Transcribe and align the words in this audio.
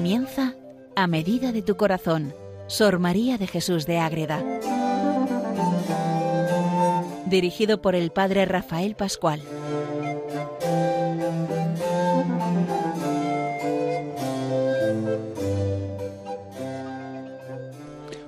Comienza 0.00 0.54
a 0.96 1.06
medida 1.06 1.52
de 1.52 1.60
tu 1.60 1.76
corazón, 1.76 2.32
Sor 2.68 2.98
María 2.98 3.36
de 3.36 3.46
Jesús 3.46 3.84
de 3.84 3.98
Ágreda. 3.98 4.42
Dirigido 7.26 7.82
por 7.82 7.94
el 7.94 8.10
Padre 8.10 8.46
Rafael 8.46 8.94
Pascual. 8.94 9.42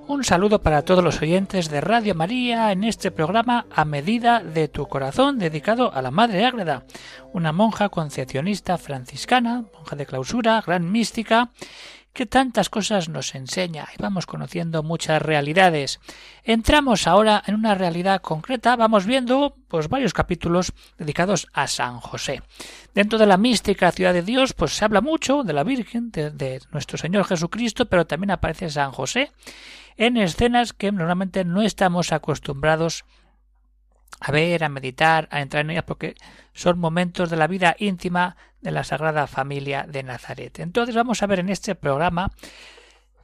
Un 0.08 0.24
saludo 0.24 0.60
para 0.60 0.82
todos 0.82 1.02
los 1.02 1.22
oyentes 1.22 1.70
de 1.70 1.80
Radio 1.80 2.14
María 2.14 2.70
en 2.70 2.84
este 2.84 3.10
programa 3.10 3.64
A 3.74 3.86
Medida 3.86 4.40
de 4.40 4.68
tu 4.68 4.86
Corazón 4.86 5.38
dedicado 5.38 5.90
a 5.94 6.02
la 6.02 6.10
Madre 6.10 6.44
Ágreda, 6.44 6.82
una 7.32 7.52
monja 7.52 7.88
concepcionista 7.88 8.78
franciscana, 8.78 9.64
monja 9.74 9.96
de 9.96 10.06
clausura, 10.06 10.62
gran 10.64 10.90
mística, 10.90 11.50
que 12.12 12.26
tantas 12.26 12.68
cosas 12.68 13.08
nos 13.08 13.34
enseña 13.34 13.88
y 13.96 14.02
vamos 14.02 14.26
conociendo 14.26 14.82
muchas 14.82 15.22
realidades. 15.22 15.98
Entramos 16.44 17.06
ahora 17.06 17.42
en 17.46 17.54
una 17.54 17.74
realidad 17.74 18.20
concreta, 18.20 18.76
vamos 18.76 19.06
viendo 19.06 19.56
pues 19.68 19.88
varios 19.88 20.12
capítulos 20.12 20.72
dedicados 20.98 21.46
a 21.54 21.66
San 21.66 22.00
José. 22.00 22.42
Dentro 22.94 23.18
de 23.18 23.26
la 23.26 23.38
mística 23.38 23.92
ciudad 23.92 24.12
de 24.12 24.22
Dios, 24.22 24.52
pues 24.52 24.76
se 24.76 24.84
habla 24.84 25.00
mucho 25.00 25.42
de 25.42 25.54
la 25.54 25.64
Virgen, 25.64 26.10
de, 26.10 26.30
de 26.30 26.60
nuestro 26.70 26.98
Señor 26.98 27.24
Jesucristo, 27.24 27.86
pero 27.86 28.06
también 28.06 28.32
aparece 28.32 28.68
San 28.68 28.92
José 28.92 29.32
en 29.96 30.16
escenas 30.16 30.72
que 30.72 30.92
normalmente 30.92 31.44
no 31.44 31.62
estamos 31.62 32.12
acostumbrados 32.12 33.04
a 33.04 33.21
ver, 34.30 34.64
a 34.64 34.68
meditar, 34.68 35.28
a 35.30 35.40
entrar 35.40 35.64
en 35.64 35.70
ellas, 35.70 35.84
porque 35.84 36.14
son 36.52 36.78
momentos 36.78 37.30
de 37.30 37.36
la 37.36 37.46
vida 37.46 37.76
íntima 37.78 38.36
de 38.60 38.70
la 38.70 38.84
Sagrada 38.84 39.26
Familia 39.26 39.86
de 39.88 40.02
Nazaret. 40.02 40.58
Entonces 40.60 40.94
vamos 40.94 41.22
a 41.22 41.26
ver 41.26 41.40
en 41.40 41.48
este 41.48 41.74
programa 41.74 42.32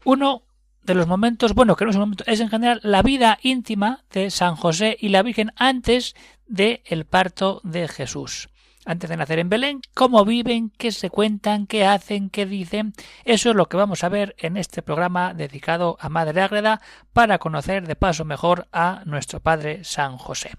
uno 0.04 0.42
de 0.82 0.94
los 0.94 1.06
momentos, 1.06 1.54
bueno, 1.54 1.76
que 1.76 1.84
no 1.84 1.90
es 1.90 1.96
un 1.96 2.02
momento, 2.02 2.24
es 2.26 2.40
en 2.40 2.48
general 2.48 2.80
la 2.82 3.02
vida 3.02 3.38
íntima 3.42 4.04
de 4.10 4.30
San 4.30 4.56
José 4.56 4.96
y 4.98 5.10
la 5.10 5.22
Virgen 5.22 5.52
antes 5.56 6.14
del 6.46 6.80
el 6.86 7.04
parto 7.04 7.60
de 7.62 7.88
Jesús 7.88 8.48
antes 8.88 9.10
de 9.10 9.18
nacer 9.18 9.38
en 9.38 9.50
Belén, 9.50 9.82
cómo 9.92 10.24
viven, 10.24 10.70
qué 10.78 10.92
se 10.92 11.10
cuentan, 11.10 11.66
qué 11.66 11.84
hacen, 11.84 12.30
qué 12.30 12.46
dicen. 12.46 12.94
Eso 13.24 13.50
es 13.50 13.56
lo 13.56 13.68
que 13.68 13.76
vamos 13.76 14.02
a 14.02 14.08
ver 14.08 14.34
en 14.38 14.56
este 14.56 14.80
programa 14.80 15.34
dedicado 15.34 15.98
a 16.00 16.08
Madre 16.08 16.40
Ágreda 16.40 16.80
para 17.12 17.38
conocer 17.38 17.86
de 17.86 17.96
paso 17.96 18.24
mejor 18.24 18.66
a 18.72 19.02
nuestro 19.04 19.40
Padre 19.40 19.84
San 19.84 20.16
José. 20.16 20.52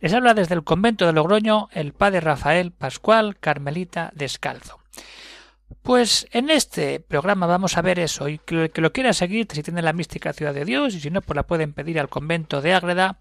Les 0.00 0.14
habla 0.14 0.32
desde 0.32 0.54
el 0.54 0.64
convento 0.64 1.04
de 1.04 1.12
Logroño 1.12 1.68
el 1.72 1.92
Padre 1.92 2.20
Rafael 2.20 2.72
Pascual 2.72 3.36
Carmelita 3.38 4.10
Descalzo. 4.14 4.80
Pues 5.82 6.26
en 6.32 6.50
este 6.50 7.00
programa 7.00 7.46
vamos 7.46 7.76
a 7.76 7.82
ver 7.82 7.98
eso 7.98 8.28
y 8.28 8.38
que, 8.38 8.70
que 8.70 8.80
lo 8.80 8.92
quiera 8.92 9.12
seguir, 9.12 9.48
si 9.52 9.62
tiene 9.62 9.82
la 9.82 9.92
mística 9.92 10.32
Ciudad 10.32 10.54
de 10.54 10.64
Dios 10.64 10.94
y 10.94 11.00
si 11.00 11.10
no, 11.10 11.20
pues 11.20 11.36
la 11.36 11.46
pueden 11.46 11.74
pedir 11.74 12.00
al 12.00 12.08
convento 12.08 12.62
de 12.62 12.72
Ágreda, 12.72 13.18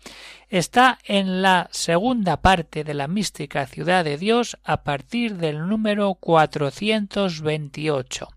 está 0.49 0.99
en 1.03 1.41
la 1.41 1.67
segunda 1.71 2.41
parte 2.41 2.83
de 2.83 2.93
la 2.93 3.07
mística 3.07 3.65
Ciudad 3.65 4.05
de 4.05 4.17
Dios 4.17 4.57
a 4.63 4.83
partir 4.83 5.37
del 5.37 5.67
número 5.67 6.13
428. 6.15 8.29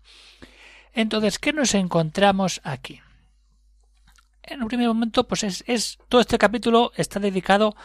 Entonces, 0.93 1.39
¿qué 1.39 1.53
nos 1.53 1.73
encontramos 1.73 2.59
aquí? 2.63 3.01
En 4.43 4.61
un 4.61 4.67
primer 4.67 4.87
momento, 4.87 5.27
pues 5.27 5.43
es, 5.43 5.63
es 5.67 5.99
todo 6.09 6.21
este 6.21 6.37
capítulo 6.37 6.91
está 6.95 7.19
dedicado 7.19 7.75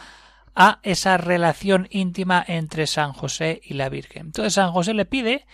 a 0.55 0.79
esa 0.83 1.17
relación 1.17 1.87
íntima 1.89 2.43
entre 2.47 2.87
San 2.87 3.13
José 3.13 3.61
y 3.63 3.73
la 3.73 3.89
Virgen. 3.89 4.27
Entonces 4.27 4.53
San 4.53 4.71
José 4.71 4.93
le 4.93 5.05
pide 5.05 5.45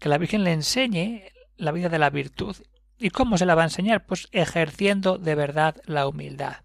que 0.00 0.08
la 0.08 0.18
Virgen 0.18 0.42
le 0.42 0.52
enseñe 0.52 1.30
la 1.56 1.70
vida 1.70 1.88
de 1.88 1.98
la 1.98 2.10
virtud. 2.10 2.56
¿Y 2.98 3.10
cómo 3.10 3.38
se 3.38 3.46
la 3.46 3.54
va 3.54 3.62
a 3.62 3.66
enseñar? 3.66 4.04
Pues 4.06 4.28
ejerciendo 4.32 5.18
de 5.18 5.34
verdad 5.34 5.76
la 5.84 6.08
humildad. 6.08 6.56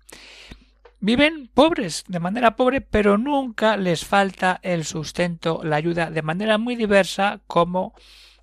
Viven 1.00 1.51
pobres, 1.53 2.03
de 2.07 2.19
manera 2.19 2.56
pobre, 2.56 2.81
pero 2.81 3.18
nunca 3.18 3.78
les 3.78 4.06
falta 4.06 4.59
el 4.63 4.85
sustento, 4.85 5.62
la 5.63 5.75
ayuda, 5.75 6.09
de 6.09 6.22
manera 6.22 6.57
muy 6.57 6.75
diversa 6.75 7.41
como 7.46 7.94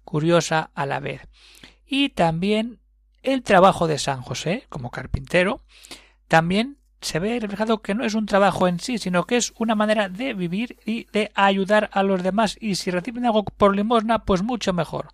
curiosa 0.04 0.70
a 0.74 0.86
la 0.86 1.00
vez. 1.00 1.22
Y 1.86 2.10
también 2.10 2.78
el 3.22 3.42
trabajo 3.42 3.88
de 3.88 3.98
San 3.98 4.22
José, 4.22 4.66
como 4.68 4.90
carpintero, 4.90 5.62
también 6.28 6.78
se 7.02 7.18
ve 7.18 7.38
reflejado 7.40 7.82
que 7.82 7.94
no 7.94 8.04
es 8.04 8.14
un 8.14 8.26
trabajo 8.26 8.68
en 8.68 8.80
sí, 8.80 8.98
sino 8.98 9.24
que 9.24 9.36
es 9.36 9.52
una 9.58 9.74
manera 9.74 10.08
de 10.08 10.34
vivir 10.34 10.78
y 10.86 11.04
de 11.12 11.30
ayudar 11.34 11.90
a 11.92 12.02
los 12.02 12.22
demás. 12.22 12.56
Y 12.60 12.76
si 12.76 12.90
reciben 12.90 13.26
algo 13.26 13.44
por 13.44 13.76
limosna, 13.76 14.24
pues 14.24 14.42
mucho 14.42 14.72
mejor. 14.72 15.08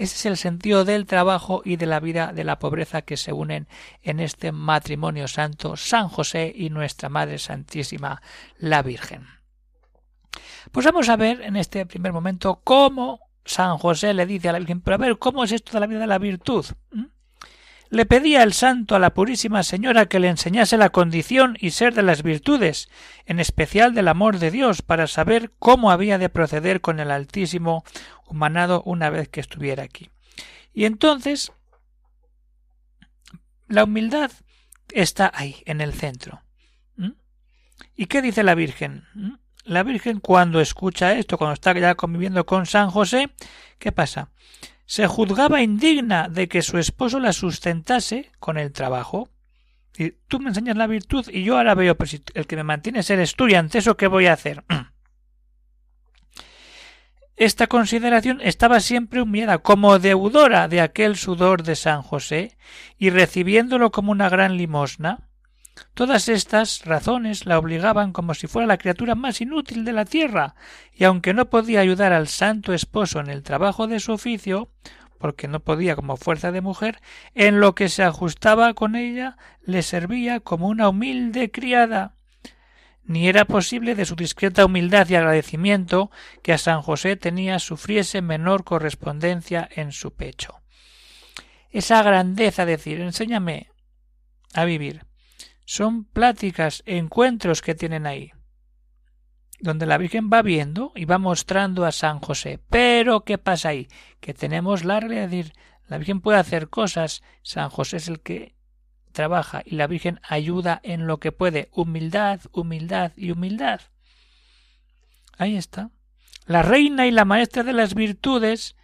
Ese 0.00 0.16
es 0.16 0.26
el 0.26 0.36
sentido 0.36 0.84
del 0.84 1.06
trabajo 1.06 1.62
y 1.64 1.76
de 1.76 1.86
la 1.86 2.00
vida 2.00 2.32
de 2.32 2.44
la 2.44 2.58
pobreza 2.58 3.02
que 3.02 3.16
se 3.16 3.32
unen 3.32 3.68
en 4.02 4.18
este 4.18 4.50
matrimonio 4.50 5.28
santo 5.28 5.76
San 5.76 6.08
José 6.08 6.52
y 6.54 6.70
nuestra 6.70 7.08
Madre 7.08 7.38
Santísima, 7.38 8.22
la 8.56 8.82
Virgen. 8.82 9.26
Pues 10.72 10.86
vamos 10.86 11.08
a 11.08 11.16
ver 11.16 11.42
en 11.42 11.56
este 11.56 11.84
primer 11.86 12.12
momento 12.12 12.60
cómo 12.64 13.20
San 13.44 13.78
José 13.78 14.14
le 14.14 14.26
dice 14.26 14.48
a 14.48 14.52
la 14.52 14.58
Virgen, 14.58 14.80
pero 14.80 14.94
a 14.94 14.98
ver, 14.98 15.18
¿cómo 15.18 15.44
es 15.44 15.52
esto 15.52 15.72
de 15.72 15.80
la 15.80 15.86
vida 15.86 16.00
de 16.00 16.06
la 16.06 16.18
virtud? 16.18 16.64
¿Mm? 16.92 17.04
Le 17.90 18.06
pedía 18.06 18.44
el 18.44 18.52
santo 18.52 18.94
a 18.94 19.00
la 19.00 19.14
Purísima 19.14 19.64
Señora 19.64 20.06
que 20.06 20.20
le 20.20 20.28
enseñase 20.28 20.76
la 20.76 20.90
condición 20.90 21.56
y 21.60 21.72
ser 21.72 21.92
de 21.92 22.02
las 22.02 22.22
virtudes, 22.22 22.88
en 23.26 23.40
especial 23.40 23.94
del 23.94 24.06
amor 24.06 24.38
de 24.38 24.52
Dios, 24.52 24.80
para 24.80 25.08
saber 25.08 25.50
cómo 25.58 25.90
había 25.90 26.16
de 26.16 26.28
proceder 26.28 26.80
con 26.80 27.00
el 27.00 27.10
Altísimo 27.10 27.84
humanado 28.26 28.82
una 28.84 29.10
vez 29.10 29.28
que 29.28 29.40
estuviera 29.40 29.82
aquí. 29.82 30.10
Y 30.72 30.84
entonces 30.84 31.52
la 33.66 33.84
humildad 33.84 34.30
está 34.92 35.30
ahí, 35.34 35.62
en 35.66 35.80
el 35.80 35.92
centro. 35.92 36.42
¿Mm? 36.96 37.10
¿Y 37.96 38.06
qué 38.06 38.22
dice 38.22 38.44
la 38.44 38.54
Virgen? 38.54 39.04
¿Mm? 39.14 39.32
La 39.64 39.82
Virgen 39.82 40.20
cuando 40.20 40.60
escucha 40.60 41.14
esto, 41.14 41.38
cuando 41.38 41.54
está 41.54 41.76
ya 41.76 41.96
conviviendo 41.96 42.46
con 42.46 42.66
San 42.66 42.90
José, 42.90 43.30
¿qué 43.78 43.90
pasa? 43.90 44.30
Se 44.90 45.06
juzgaba 45.06 45.62
indigna 45.62 46.28
de 46.28 46.48
que 46.48 46.62
su 46.62 46.76
esposo 46.76 47.20
la 47.20 47.32
sustentase 47.32 48.32
con 48.40 48.58
el 48.58 48.72
trabajo. 48.72 49.28
Y 49.96 50.14
tú 50.26 50.40
me 50.40 50.48
enseñas 50.48 50.76
la 50.76 50.88
virtud 50.88 51.28
y 51.32 51.44
yo 51.44 51.58
ahora 51.58 51.76
veo, 51.76 51.96
el 52.34 52.46
que 52.48 52.56
me 52.56 52.64
mantiene 52.64 52.98
es 52.98 53.10
el 53.10 53.20
estudiante, 53.20 53.78
¿eso 53.78 53.96
qué 53.96 54.08
voy 54.08 54.26
a 54.26 54.32
hacer? 54.32 54.64
Esta 57.36 57.68
consideración 57.68 58.40
estaba 58.42 58.80
siempre 58.80 59.22
humillada 59.22 59.58
como 59.58 60.00
deudora 60.00 60.66
de 60.66 60.80
aquel 60.80 61.16
sudor 61.16 61.62
de 61.62 61.76
San 61.76 62.02
José 62.02 62.56
y 62.98 63.10
recibiéndolo 63.10 63.92
como 63.92 64.10
una 64.10 64.28
gran 64.28 64.56
limosna. 64.56 65.29
Todas 65.94 66.28
estas 66.28 66.84
razones 66.84 67.46
la 67.46 67.58
obligaban 67.58 68.12
como 68.12 68.34
si 68.34 68.46
fuera 68.46 68.66
la 68.66 68.78
criatura 68.78 69.14
más 69.14 69.40
inútil 69.40 69.84
de 69.84 69.92
la 69.92 70.04
tierra, 70.04 70.54
y 70.94 71.04
aunque 71.04 71.34
no 71.34 71.50
podía 71.50 71.80
ayudar 71.80 72.12
al 72.12 72.28
santo 72.28 72.72
esposo 72.72 73.20
en 73.20 73.28
el 73.28 73.42
trabajo 73.42 73.86
de 73.86 74.00
su 74.00 74.12
oficio, 74.12 74.70
porque 75.18 75.48
no 75.48 75.60
podía 75.60 75.96
como 75.96 76.16
fuerza 76.16 76.52
de 76.52 76.62
mujer, 76.62 77.00
en 77.34 77.60
lo 77.60 77.74
que 77.74 77.88
se 77.90 78.02
ajustaba 78.02 78.72
con 78.72 78.96
ella 78.96 79.36
le 79.62 79.82
servía 79.82 80.40
como 80.40 80.68
una 80.68 80.88
humilde 80.88 81.50
criada. 81.50 82.14
Ni 83.04 83.28
era 83.28 83.44
posible 83.44 83.94
de 83.94 84.06
su 84.06 84.16
discreta 84.16 84.64
humildad 84.64 85.08
y 85.08 85.16
agradecimiento 85.16 86.10
que 86.42 86.52
a 86.52 86.58
San 86.58 86.80
José 86.80 87.16
tenía 87.16 87.58
sufriese 87.58 88.22
menor 88.22 88.64
correspondencia 88.64 89.68
en 89.70 89.92
su 89.92 90.14
pecho. 90.14 90.60
Esa 91.70 92.02
grandeza 92.02 92.64
decir 92.64 93.00
enséñame 93.00 93.68
a 94.54 94.64
vivir 94.64 95.09
son 95.70 96.02
pláticas, 96.02 96.82
encuentros 96.84 97.62
que 97.62 97.76
tienen 97.76 98.04
ahí, 98.04 98.32
donde 99.60 99.86
la 99.86 99.98
Virgen 99.98 100.28
va 100.28 100.42
viendo 100.42 100.90
y 100.96 101.04
va 101.04 101.18
mostrando 101.18 101.84
a 101.84 101.92
San 101.92 102.18
José. 102.18 102.58
Pero, 102.70 103.20
¿qué 103.20 103.38
pasa 103.38 103.68
ahí? 103.68 103.86
Que 104.18 104.34
tenemos 104.34 104.84
la 104.84 104.98
realidad 104.98 105.52
la 105.86 105.98
Virgen 105.98 106.22
puede 106.22 106.40
hacer 106.40 106.70
cosas, 106.70 107.22
San 107.42 107.70
José 107.70 107.98
es 107.98 108.08
el 108.08 108.18
que 108.18 108.56
trabaja 109.12 109.62
y 109.64 109.76
la 109.76 109.86
Virgen 109.86 110.18
ayuda 110.28 110.80
en 110.82 111.06
lo 111.06 111.20
que 111.20 111.30
puede. 111.30 111.68
Humildad, 111.70 112.40
humildad 112.50 113.12
y 113.14 113.30
humildad. 113.30 113.80
Ahí 115.38 115.56
está. 115.56 115.90
La 116.46 116.62
reina 116.62 117.06
y 117.06 117.12
la 117.12 117.24
maestra 117.24 117.62
de 117.62 117.74
las 117.74 117.94
virtudes 117.94 118.74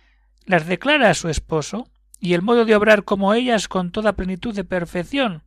las 0.44 0.68
declara 0.68 1.10
a 1.10 1.14
su 1.14 1.30
esposo 1.30 1.90
y 2.20 2.34
el 2.34 2.42
modo 2.42 2.64
de 2.64 2.76
obrar 2.76 3.02
como 3.02 3.34
ellas 3.34 3.66
con 3.66 3.90
toda 3.90 4.12
plenitud 4.12 4.54
de 4.54 4.62
perfección, 4.62 5.42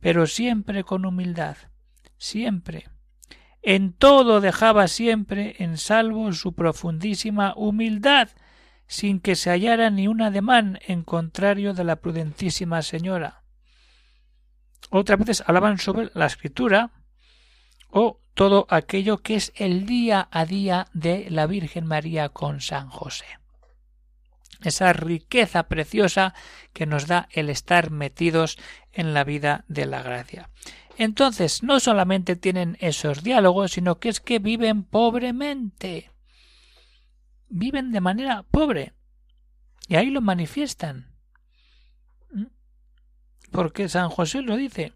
pero 0.00 0.26
siempre 0.26 0.84
con 0.84 1.04
humildad, 1.04 1.56
siempre. 2.16 2.88
En 3.62 3.92
todo 3.92 4.40
dejaba 4.40 4.88
siempre 4.88 5.56
en 5.58 5.76
salvo 5.76 6.32
su 6.32 6.54
profundísima 6.54 7.54
humildad, 7.56 8.30
sin 8.86 9.20
que 9.20 9.36
se 9.36 9.50
hallara 9.50 9.90
ni 9.90 10.08
un 10.08 10.22
ademán 10.22 10.80
en 10.86 11.04
contrario 11.04 11.74
de 11.74 11.84
la 11.84 11.96
prudentísima 11.96 12.82
señora. 12.82 13.42
Otras 14.90 15.18
veces 15.18 15.44
hablaban 15.46 15.78
sobre 15.78 16.10
la 16.14 16.26
escritura 16.26 16.90
o 17.88 18.20
todo 18.34 18.66
aquello 18.70 19.18
que 19.18 19.36
es 19.36 19.52
el 19.54 19.86
día 19.86 20.28
a 20.30 20.46
día 20.46 20.88
de 20.92 21.28
la 21.30 21.46
Virgen 21.46 21.86
María 21.86 22.30
con 22.30 22.60
San 22.60 22.88
José. 22.88 23.39
Esa 24.62 24.92
riqueza 24.92 25.68
preciosa 25.68 26.34
que 26.72 26.86
nos 26.86 27.06
da 27.06 27.28
el 27.32 27.50
estar 27.50 27.90
metidos 27.90 28.58
en 28.92 29.14
la 29.14 29.24
vida 29.24 29.64
de 29.68 29.86
la 29.86 30.02
gracia. 30.02 30.50
Entonces, 30.96 31.62
no 31.62 31.80
solamente 31.80 32.36
tienen 32.36 32.76
esos 32.80 33.22
diálogos, 33.22 33.72
sino 33.72 33.98
que 33.98 34.10
es 34.10 34.20
que 34.20 34.38
viven 34.38 34.82
pobremente. 34.82 36.10
Viven 37.48 37.90
de 37.90 38.00
manera 38.00 38.44
pobre. 38.50 38.92
Y 39.88 39.96
ahí 39.96 40.10
lo 40.10 40.20
manifiestan. 40.20 41.14
¿Mm? 42.32 42.46
Porque 43.50 43.88
San 43.88 44.10
José 44.10 44.42
lo 44.42 44.56
dice 44.56 44.92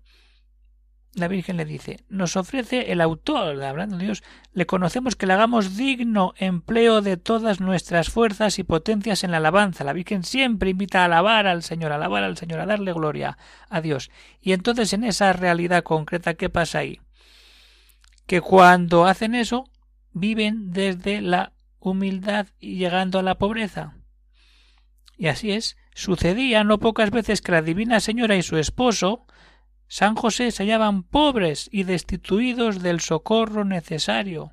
la 1.16 1.28
Virgen 1.28 1.56
le 1.56 1.64
dice, 1.64 2.00
nos 2.08 2.36
ofrece 2.36 2.92
el 2.92 3.00
autor, 3.00 3.62
hablando 3.62 3.96
de 3.96 4.04
Dios, 4.04 4.22
le 4.52 4.66
conocemos 4.66 5.16
que 5.16 5.26
le 5.26 5.32
hagamos 5.32 5.76
digno 5.76 6.34
empleo 6.36 7.02
de 7.02 7.16
todas 7.16 7.60
nuestras 7.60 8.10
fuerzas 8.10 8.58
y 8.58 8.64
potencias 8.64 9.22
en 9.24 9.30
la 9.30 9.36
alabanza. 9.36 9.84
La 9.84 9.92
Virgen 9.92 10.24
siempre 10.24 10.70
invita 10.70 11.02
a 11.02 11.04
alabar 11.04 11.46
al 11.46 11.62
Señor, 11.62 11.92
a 11.92 11.96
alabar 11.96 12.24
al 12.24 12.36
Señor, 12.36 12.60
a 12.60 12.66
darle 12.66 12.92
gloria 12.92 13.38
a 13.68 13.80
Dios. 13.80 14.10
Y 14.40 14.52
entonces 14.52 14.92
en 14.92 15.04
esa 15.04 15.32
realidad 15.32 15.84
concreta, 15.84 16.34
¿qué 16.34 16.50
pasa 16.50 16.80
ahí? 16.80 17.00
Que 18.26 18.40
cuando 18.40 19.06
hacen 19.06 19.34
eso, 19.34 19.70
viven 20.12 20.72
desde 20.72 21.20
la 21.20 21.52
humildad 21.78 22.48
y 22.58 22.76
llegando 22.76 23.18
a 23.18 23.22
la 23.22 23.36
pobreza. 23.36 23.94
Y 25.16 25.28
así 25.28 25.52
es, 25.52 25.76
sucedía 25.94 26.64
no 26.64 26.78
pocas 26.78 27.10
veces 27.10 27.40
que 27.40 27.52
la 27.52 27.62
Divina 27.62 28.00
Señora 28.00 28.36
y 28.36 28.42
su 28.42 28.56
esposo 28.56 29.26
San 29.86 30.14
José 30.14 30.50
se 30.50 30.64
hallaban 30.64 31.02
pobres 31.02 31.68
y 31.72 31.84
destituidos 31.84 32.82
del 32.82 33.00
socorro 33.00 33.64
necesario. 33.64 34.52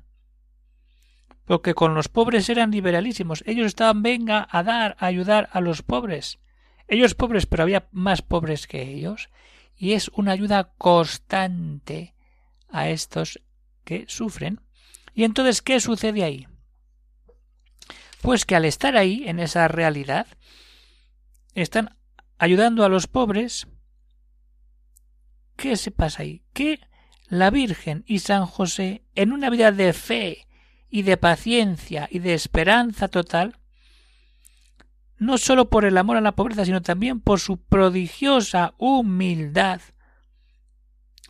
Porque 1.44 1.74
con 1.74 1.94
los 1.94 2.08
pobres 2.08 2.48
eran 2.48 2.70
liberalísimos. 2.70 3.42
Ellos 3.46 3.66
estaban 3.66 4.02
venga 4.02 4.46
a 4.50 4.62
dar, 4.62 4.96
a 4.98 5.06
ayudar 5.06 5.48
a 5.52 5.60
los 5.60 5.82
pobres. 5.82 6.38
Ellos 6.86 7.14
pobres, 7.14 7.46
pero 7.46 7.64
había 7.64 7.88
más 7.90 8.22
pobres 8.22 8.66
que 8.66 8.82
ellos. 8.82 9.30
Y 9.76 9.92
es 9.92 10.08
una 10.14 10.32
ayuda 10.32 10.72
constante 10.78 12.14
a 12.68 12.88
estos 12.88 13.40
que 13.84 14.04
sufren. 14.08 14.60
Y 15.14 15.24
entonces, 15.24 15.62
¿qué 15.62 15.80
sucede 15.80 16.22
ahí? 16.22 16.46
Pues 18.20 18.44
que 18.44 18.54
al 18.54 18.64
estar 18.64 18.96
ahí, 18.96 19.24
en 19.26 19.40
esa 19.40 19.66
realidad, 19.68 20.26
están 21.54 21.96
ayudando 22.38 22.84
a 22.84 22.88
los 22.88 23.08
pobres, 23.08 23.66
¿Qué 25.56 25.76
se 25.76 25.90
pasa 25.90 26.22
ahí? 26.22 26.42
Que 26.52 26.80
la 27.28 27.50
Virgen 27.50 28.04
y 28.06 28.18
San 28.18 28.46
José, 28.46 29.04
en 29.14 29.32
una 29.32 29.50
vida 29.50 29.72
de 29.72 29.92
fe 29.92 30.46
y 30.90 31.02
de 31.02 31.16
paciencia 31.16 32.08
y 32.10 32.18
de 32.18 32.34
esperanza 32.34 33.08
total, 33.08 33.58
no 35.18 35.38
sólo 35.38 35.70
por 35.70 35.84
el 35.84 35.96
amor 35.96 36.16
a 36.16 36.20
la 36.20 36.32
pobreza, 36.32 36.64
sino 36.64 36.82
también 36.82 37.20
por 37.20 37.40
su 37.40 37.56
prodigiosa 37.56 38.74
humildad, 38.76 39.80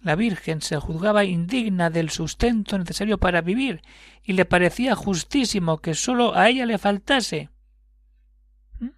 la 0.03 0.17
Virgen 0.17 0.61
se 0.61 0.77
juzgaba 0.79 1.25
indigna 1.25 1.89
del 1.89 2.11
sustento 2.11 2.77
necesario 2.77 3.19
para 3.19 3.41
vivir 3.41 3.83
y 4.25 4.33
le 4.33 4.45
parecía 4.45 4.97
justísimo 4.97 5.79
que 5.79 5.95
sólo 5.95 6.35
a 6.35 6.49
ella 6.49 6.67
le 6.67 6.79
faltase. 6.79 7.51
¿Mm? 8.81 8.89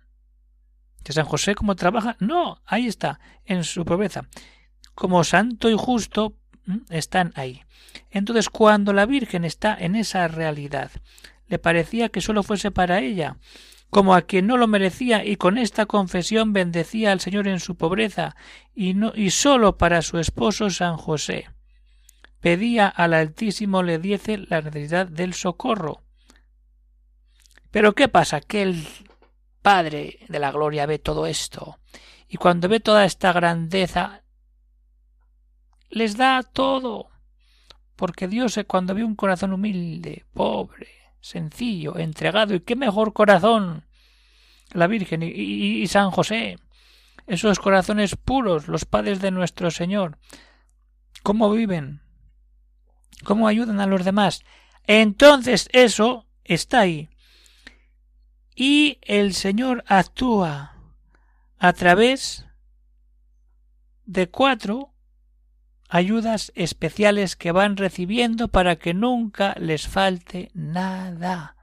¿Que 1.02 1.12
San 1.12 1.26
José 1.26 1.54
cómo 1.54 1.76
trabaja? 1.76 2.16
No, 2.20 2.62
ahí 2.64 2.86
está, 2.86 3.20
en 3.44 3.64
su 3.64 3.84
pobreza 3.84 4.26
como 4.94 5.24
santo 5.24 5.68
y 5.70 5.76
justo 5.76 6.34
están 6.88 7.32
ahí. 7.36 7.62
Entonces, 8.10 8.48
cuando 8.48 8.92
la 8.92 9.06
Virgen 9.06 9.44
está 9.44 9.76
en 9.78 9.96
esa 9.96 10.28
realidad, 10.28 10.90
le 11.48 11.58
parecía 11.58 12.08
que 12.08 12.20
sólo 12.20 12.42
fuese 12.42 12.70
para 12.70 13.00
ella, 13.00 13.36
como 13.90 14.14
a 14.14 14.22
quien 14.22 14.46
no 14.46 14.56
lo 14.56 14.66
merecía 14.66 15.24
y 15.24 15.36
con 15.36 15.58
esta 15.58 15.86
confesión 15.86 16.52
bendecía 16.52 17.12
al 17.12 17.20
Señor 17.20 17.46
en 17.46 17.60
su 17.60 17.76
pobreza 17.76 18.34
y, 18.74 18.94
no, 18.94 19.12
y 19.14 19.30
sólo 19.30 19.78
para 19.78 20.02
su 20.02 20.18
esposo 20.18 20.70
San 20.70 20.96
José. 20.96 21.48
Pedía 22.40 22.88
al 22.88 23.14
Altísimo 23.14 23.82
le 23.82 23.98
diese 23.98 24.38
la 24.38 24.60
necesidad 24.60 25.06
del 25.06 25.32
socorro. 25.32 26.02
Pero 27.70 27.94
¿qué 27.94 28.08
pasa? 28.08 28.40
Que 28.40 28.62
el 28.62 28.86
Padre 29.62 30.18
de 30.28 30.38
la 30.38 30.50
Gloria 30.50 30.86
ve 30.86 30.98
todo 30.98 31.26
esto 31.26 31.78
y 32.28 32.36
cuando 32.36 32.68
ve 32.68 32.80
toda 32.80 33.04
esta 33.04 33.32
grandeza 33.32 34.23
les 35.94 36.16
da 36.16 36.42
todo. 36.42 37.08
Porque 37.96 38.26
Dios 38.28 38.58
cuando 38.66 38.94
ve 38.94 39.04
un 39.04 39.14
corazón 39.14 39.52
humilde, 39.52 40.24
pobre, 40.34 40.88
sencillo, 41.20 41.96
entregado, 41.96 42.54
y 42.54 42.60
qué 42.60 42.74
mejor 42.76 43.12
corazón 43.12 43.84
la 44.72 44.88
Virgen 44.88 45.22
y, 45.22 45.86
San 45.86 46.10
José, 46.10 46.58
esos 47.28 47.60
corazones 47.60 48.16
puros, 48.16 48.66
los 48.66 48.84
padres 48.84 49.20
de 49.20 49.30
nuestro 49.30 49.70
Señor, 49.70 50.18
cómo 51.22 51.50
viven, 51.52 52.02
cómo 53.22 53.46
ayudan 53.46 53.80
a 53.80 53.86
los 53.86 54.04
demás. 54.04 54.42
Entonces 54.86 55.68
eso 55.72 56.26
está 56.42 56.80
ahí. 56.80 57.08
Y 58.56 58.98
el 59.02 59.34
Señor 59.34 59.84
actúa 59.86 60.76
a 61.58 61.72
través 61.72 62.46
de 64.04 64.28
cuatro 64.28 64.93
ayudas 65.94 66.50
especiales 66.56 67.36
que 67.36 67.52
van 67.52 67.76
recibiendo 67.76 68.48
para 68.48 68.74
que 68.74 68.94
nunca 68.94 69.54
les 69.60 69.86
falte 69.86 70.50
nada. 70.52 71.54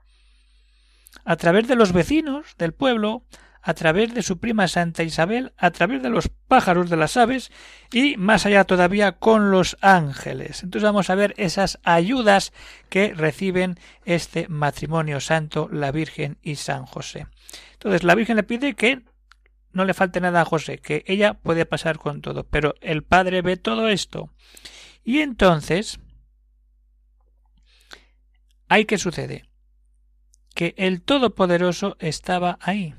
A 1.26 1.36
través 1.36 1.68
de 1.68 1.76
los 1.76 1.92
vecinos 1.92 2.56
del 2.58 2.72
pueblo, 2.72 3.24
a 3.62 3.74
través 3.74 4.14
de 4.14 4.24
su 4.24 4.40
prima 4.40 4.70
Santa 4.70 5.04
Isabel, 5.04 5.52
a 5.58 5.72
través 5.72 6.02
de 6.02 6.10
los 6.10 6.30
pájaros 6.48 6.90
de 6.90 6.96
las 6.96 7.18
aves 7.18 7.52
y 7.92 8.16
más 8.16 8.46
allá 8.46 8.64
todavía 8.64 9.12
con 9.12 9.52
los 9.52 9.76
ángeles. 9.82 10.64
Entonces 10.64 10.86
vamos 10.86 11.10
a 11.10 11.16
ver 11.16 11.34
esas 11.36 11.80
ayudas 11.84 12.54
que 12.88 13.14
reciben 13.14 13.78
este 14.06 14.48
matrimonio 14.48 15.20
santo, 15.20 15.68
la 15.74 15.92
Virgen 15.92 16.38
y 16.42 16.56
San 16.56 16.86
José. 16.86 17.28
Entonces 17.74 18.06
la 18.06 18.16
Virgen 18.16 18.38
le 18.38 18.44
pide 18.44 18.76
que 18.76 19.02
no 19.74 19.86
le 19.86 19.94
falte 19.94 20.22
nada 20.22 20.42
a 20.42 20.46
José, 20.46 20.78
que 20.80 21.04
ella 21.08 21.36
puede 21.36 21.66
pasar 21.66 21.98
con 21.98 22.22
todo, 22.22 22.46
pero 22.46 22.76
el 22.82 23.04
padre 23.04 23.42
ve 23.42 23.58
todo 23.58 23.90
esto. 23.90 24.34
Y 25.04 25.20
entonces, 25.20 26.00
¿hay 28.68 28.86
qué 28.86 28.98
sucede? 28.98 29.46
Que 30.54 30.74
el 30.78 31.02
Todopoderoso 31.02 31.96
estaba 32.00 32.58
ahí. 32.62 32.96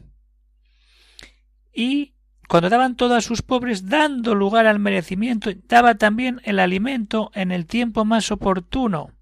Y 1.72 2.14
cuando 2.48 2.68
daban 2.68 2.96
todo 2.96 3.14
a 3.14 3.20
sus 3.20 3.42
pobres, 3.42 3.88
dando 3.88 4.34
lugar 4.34 4.66
al 4.66 4.78
merecimiento, 4.78 5.50
daba 5.68 5.94
también 5.94 6.40
el 6.44 6.58
alimento 6.58 7.30
en 7.34 7.52
el 7.52 7.66
tiempo 7.66 8.04
más 8.04 8.30
oportuno. 8.30 9.12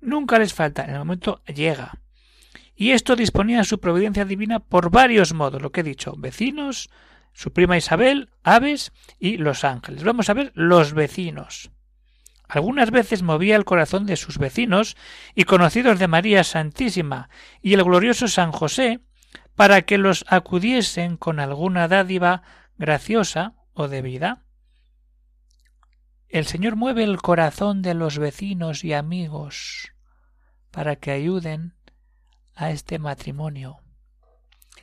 Nunca 0.00 0.38
les 0.38 0.54
falta, 0.54 0.84
en 0.84 0.90
el 0.90 0.98
momento 0.98 1.42
llega 1.46 2.03
y 2.76 2.90
esto 2.90 3.16
disponía 3.16 3.64
su 3.64 3.78
providencia 3.78 4.24
divina 4.24 4.60
por 4.60 4.90
varios 4.90 5.32
modos, 5.32 5.62
lo 5.62 5.70
que 5.70 5.80
he 5.80 5.84
dicho, 5.84 6.14
vecinos, 6.16 6.90
su 7.32 7.52
prima 7.52 7.76
Isabel, 7.76 8.30
aves 8.42 8.92
y 9.18 9.36
los 9.36 9.64
ángeles. 9.64 10.04
Vamos 10.04 10.28
a 10.28 10.34
ver 10.34 10.52
los 10.54 10.92
vecinos. 10.92 11.70
Algunas 12.48 12.90
veces 12.90 13.22
movía 13.22 13.56
el 13.56 13.64
corazón 13.64 14.06
de 14.06 14.16
sus 14.16 14.38
vecinos 14.38 14.96
y 15.34 15.44
conocidos 15.44 15.98
de 15.98 16.08
María 16.08 16.44
Santísima 16.44 17.28
y 17.62 17.74
el 17.74 17.84
glorioso 17.84 18.28
San 18.28 18.52
José 18.52 19.00
para 19.54 19.82
que 19.82 19.98
los 19.98 20.24
acudiesen 20.28 21.16
con 21.16 21.40
alguna 21.40 21.88
dádiva 21.88 22.42
graciosa 22.76 23.54
o 23.72 23.88
de 23.88 24.02
vida. 24.02 24.42
El 26.28 26.46
Señor 26.46 26.76
mueve 26.76 27.04
el 27.04 27.22
corazón 27.22 27.82
de 27.82 27.94
los 27.94 28.18
vecinos 28.18 28.84
y 28.84 28.92
amigos 28.92 29.92
para 30.70 30.96
que 30.96 31.12
ayuden 31.12 31.74
a 32.54 32.70
este 32.70 32.98
matrimonio. 32.98 33.78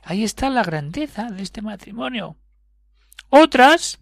Ahí 0.04 0.24
está 0.24 0.50
la 0.50 0.64
grandeza 0.64 1.30
de 1.30 1.44
este 1.44 1.62
matrimonio. 1.62 2.36
Otras, 3.30 4.00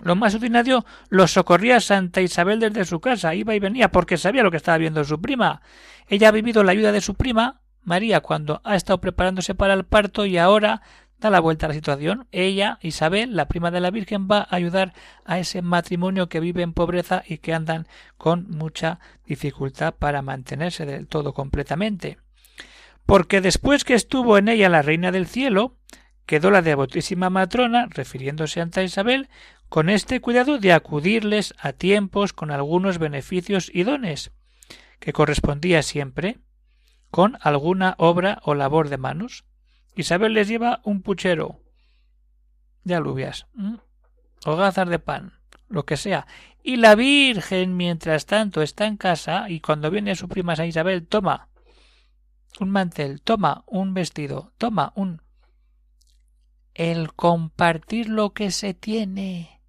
lo 0.00 0.14
más 0.16 0.34
ordinario, 0.34 0.84
los 1.08 1.32
socorría 1.32 1.80
Santa 1.80 2.20
Isabel 2.20 2.60
desde 2.60 2.84
su 2.84 3.00
casa, 3.00 3.34
iba 3.34 3.54
y 3.54 3.58
venía 3.58 3.90
porque 3.90 4.16
sabía 4.16 4.42
lo 4.42 4.50
que 4.50 4.58
estaba 4.58 4.78
viendo 4.78 5.02
su 5.04 5.20
prima. 5.20 5.62
Ella 6.08 6.28
ha 6.28 6.32
vivido 6.32 6.62
la 6.62 6.72
ayuda 6.72 6.92
de 6.92 7.00
su 7.00 7.14
prima, 7.14 7.62
María, 7.82 8.20
cuando 8.20 8.60
ha 8.64 8.76
estado 8.76 9.00
preparándose 9.00 9.54
para 9.54 9.74
el 9.74 9.84
parto 9.84 10.26
y 10.26 10.36
ahora 10.36 10.82
da 11.18 11.30
la 11.30 11.40
vuelta 11.40 11.66
a 11.66 11.70
la 11.70 11.74
situación. 11.74 12.28
Ella, 12.30 12.78
Isabel, 12.82 13.34
la 13.34 13.48
prima 13.48 13.70
de 13.70 13.80
la 13.80 13.90
Virgen, 13.90 14.28
va 14.30 14.40
a 14.40 14.54
ayudar 14.54 14.92
a 15.24 15.38
ese 15.38 15.62
matrimonio 15.62 16.28
que 16.28 16.38
vive 16.38 16.62
en 16.62 16.74
pobreza 16.74 17.22
y 17.26 17.38
que 17.38 17.54
andan 17.54 17.88
con 18.18 18.48
mucha 18.50 19.00
dificultad 19.24 19.94
para 19.94 20.22
mantenerse 20.22 20.86
del 20.86 21.08
todo 21.08 21.32
completamente 21.32 22.18
porque 23.08 23.40
después 23.40 23.84
que 23.84 23.94
estuvo 23.94 24.36
en 24.36 24.48
ella 24.48 24.68
la 24.68 24.82
reina 24.82 25.10
del 25.10 25.26
cielo, 25.26 25.78
quedó 26.26 26.50
la 26.50 26.60
devotísima 26.60 27.30
matrona, 27.30 27.86
refiriéndose 27.88 28.60
a 28.60 28.82
Isabel, 28.82 29.30
con 29.70 29.88
este 29.88 30.20
cuidado 30.20 30.58
de 30.58 30.74
acudirles 30.74 31.54
a 31.58 31.72
tiempos 31.72 32.34
con 32.34 32.50
algunos 32.50 32.98
beneficios 32.98 33.70
y 33.72 33.84
dones, 33.84 34.30
que 35.00 35.14
correspondía 35.14 35.82
siempre 35.82 36.36
con 37.10 37.38
alguna 37.40 37.94
obra 37.96 38.40
o 38.42 38.54
labor 38.54 38.90
de 38.90 38.98
manos, 38.98 39.46
Isabel 39.96 40.34
les 40.34 40.46
lleva 40.46 40.82
un 40.84 41.00
puchero 41.00 41.62
de 42.84 42.94
alubias, 42.94 43.46
hogazas 44.44 44.86
de 44.90 44.98
pan, 44.98 45.32
lo 45.70 45.86
que 45.86 45.96
sea. 45.96 46.26
Y 46.62 46.76
la 46.76 46.94
Virgen, 46.94 47.74
mientras 47.74 48.26
tanto, 48.26 48.60
está 48.60 48.86
en 48.86 48.98
casa 48.98 49.48
y 49.48 49.60
cuando 49.60 49.90
viene 49.90 50.14
su 50.14 50.28
prima 50.28 50.56
San 50.56 50.66
Isabel, 50.66 51.06
toma 51.06 51.48
un 52.60 52.70
mantel, 52.70 53.20
toma 53.22 53.64
un 53.66 53.94
vestido, 53.94 54.52
toma 54.58 54.92
un... 54.96 55.22
El 56.74 57.12
compartir 57.14 58.08
lo 58.08 58.32
que 58.32 58.50
se 58.50 58.72
tiene 58.72 59.60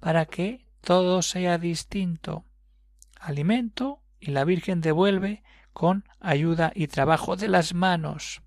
para 0.00 0.26
que 0.26 0.66
todo 0.82 1.22
sea 1.22 1.58
distinto. 1.58 2.44
Alimento 3.18 4.00
y 4.20 4.30
la 4.30 4.44
Virgen 4.44 4.80
devuelve 4.80 5.42
con 5.72 6.04
ayuda 6.20 6.72
y 6.74 6.86
trabajo 6.86 7.36
de 7.36 7.48
las 7.48 7.74
manos. 7.74 8.42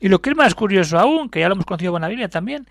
Y 0.00 0.08
lo 0.08 0.20
que 0.20 0.30
es 0.30 0.36
más 0.36 0.54
curioso 0.54 0.98
aún, 0.98 1.30
que 1.30 1.40
ya 1.40 1.48
lo 1.48 1.54
hemos 1.54 1.66
conocido 1.66 1.96
en 1.96 2.02
la 2.02 2.08
Biblia 2.08 2.28
también, 2.28 2.66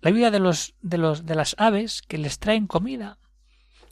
la 0.00 0.10
vida 0.10 0.30
de 0.30 0.38
los 0.38 0.74
de 0.80 0.98
los 0.98 1.26
de 1.26 1.34
las 1.34 1.54
aves 1.58 2.02
que 2.02 2.18
les 2.18 2.38
traen 2.38 2.66
comida, 2.66 3.18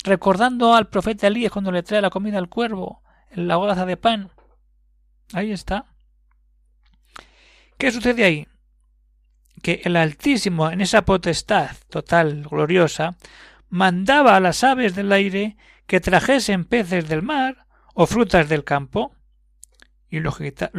recordando 0.04 0.74
al 0.74 0.88
profeta 0.88 1.26
Elías 1.26 1.52
cuando 1.52 1.72
le 1.72 1.82
trae 1.82 2.00
la 2.00 2.10
comida 2.10 2.38
al 2.38 2.48
cuervo, 2.48 3.02
en 3.30 3.48
la 3.48 3.58
hogaza 3.58 3.86
de 3.86 3.96
pan. 3.96 4.30
Ahí 5.32 5.52
está. 5.52 5.86
¿Qué 7.78 7.90
sucede 7.90 8.24
ahí? 8.24 8.48
Que 9.62 9.82
el 9.84 9.96
Altísimo, 9.96 10.70
en 10.70 10.80
esa 10.80 11.04
potestad 11.04 11.76
total, 11.88 12.46
gloriosa, 12.50 13.16
mandaba 13.68 14.36
a 14.36 14.40
las 14.40 14.64
aves 14.64 14.94
del 14.94 15.12
aire 15.12 15.56
que 15.86 16.00
trajesen 16.00 16.64
peces 16.64 17.08
del 17.08 17.22
mar 17.22 17.66
o 17.94 18.06
frutas 18.06 18.48
del 18.48 18.64
campo, 18.64 19.14
y 20.08 20.20
lo, 20.20 20.32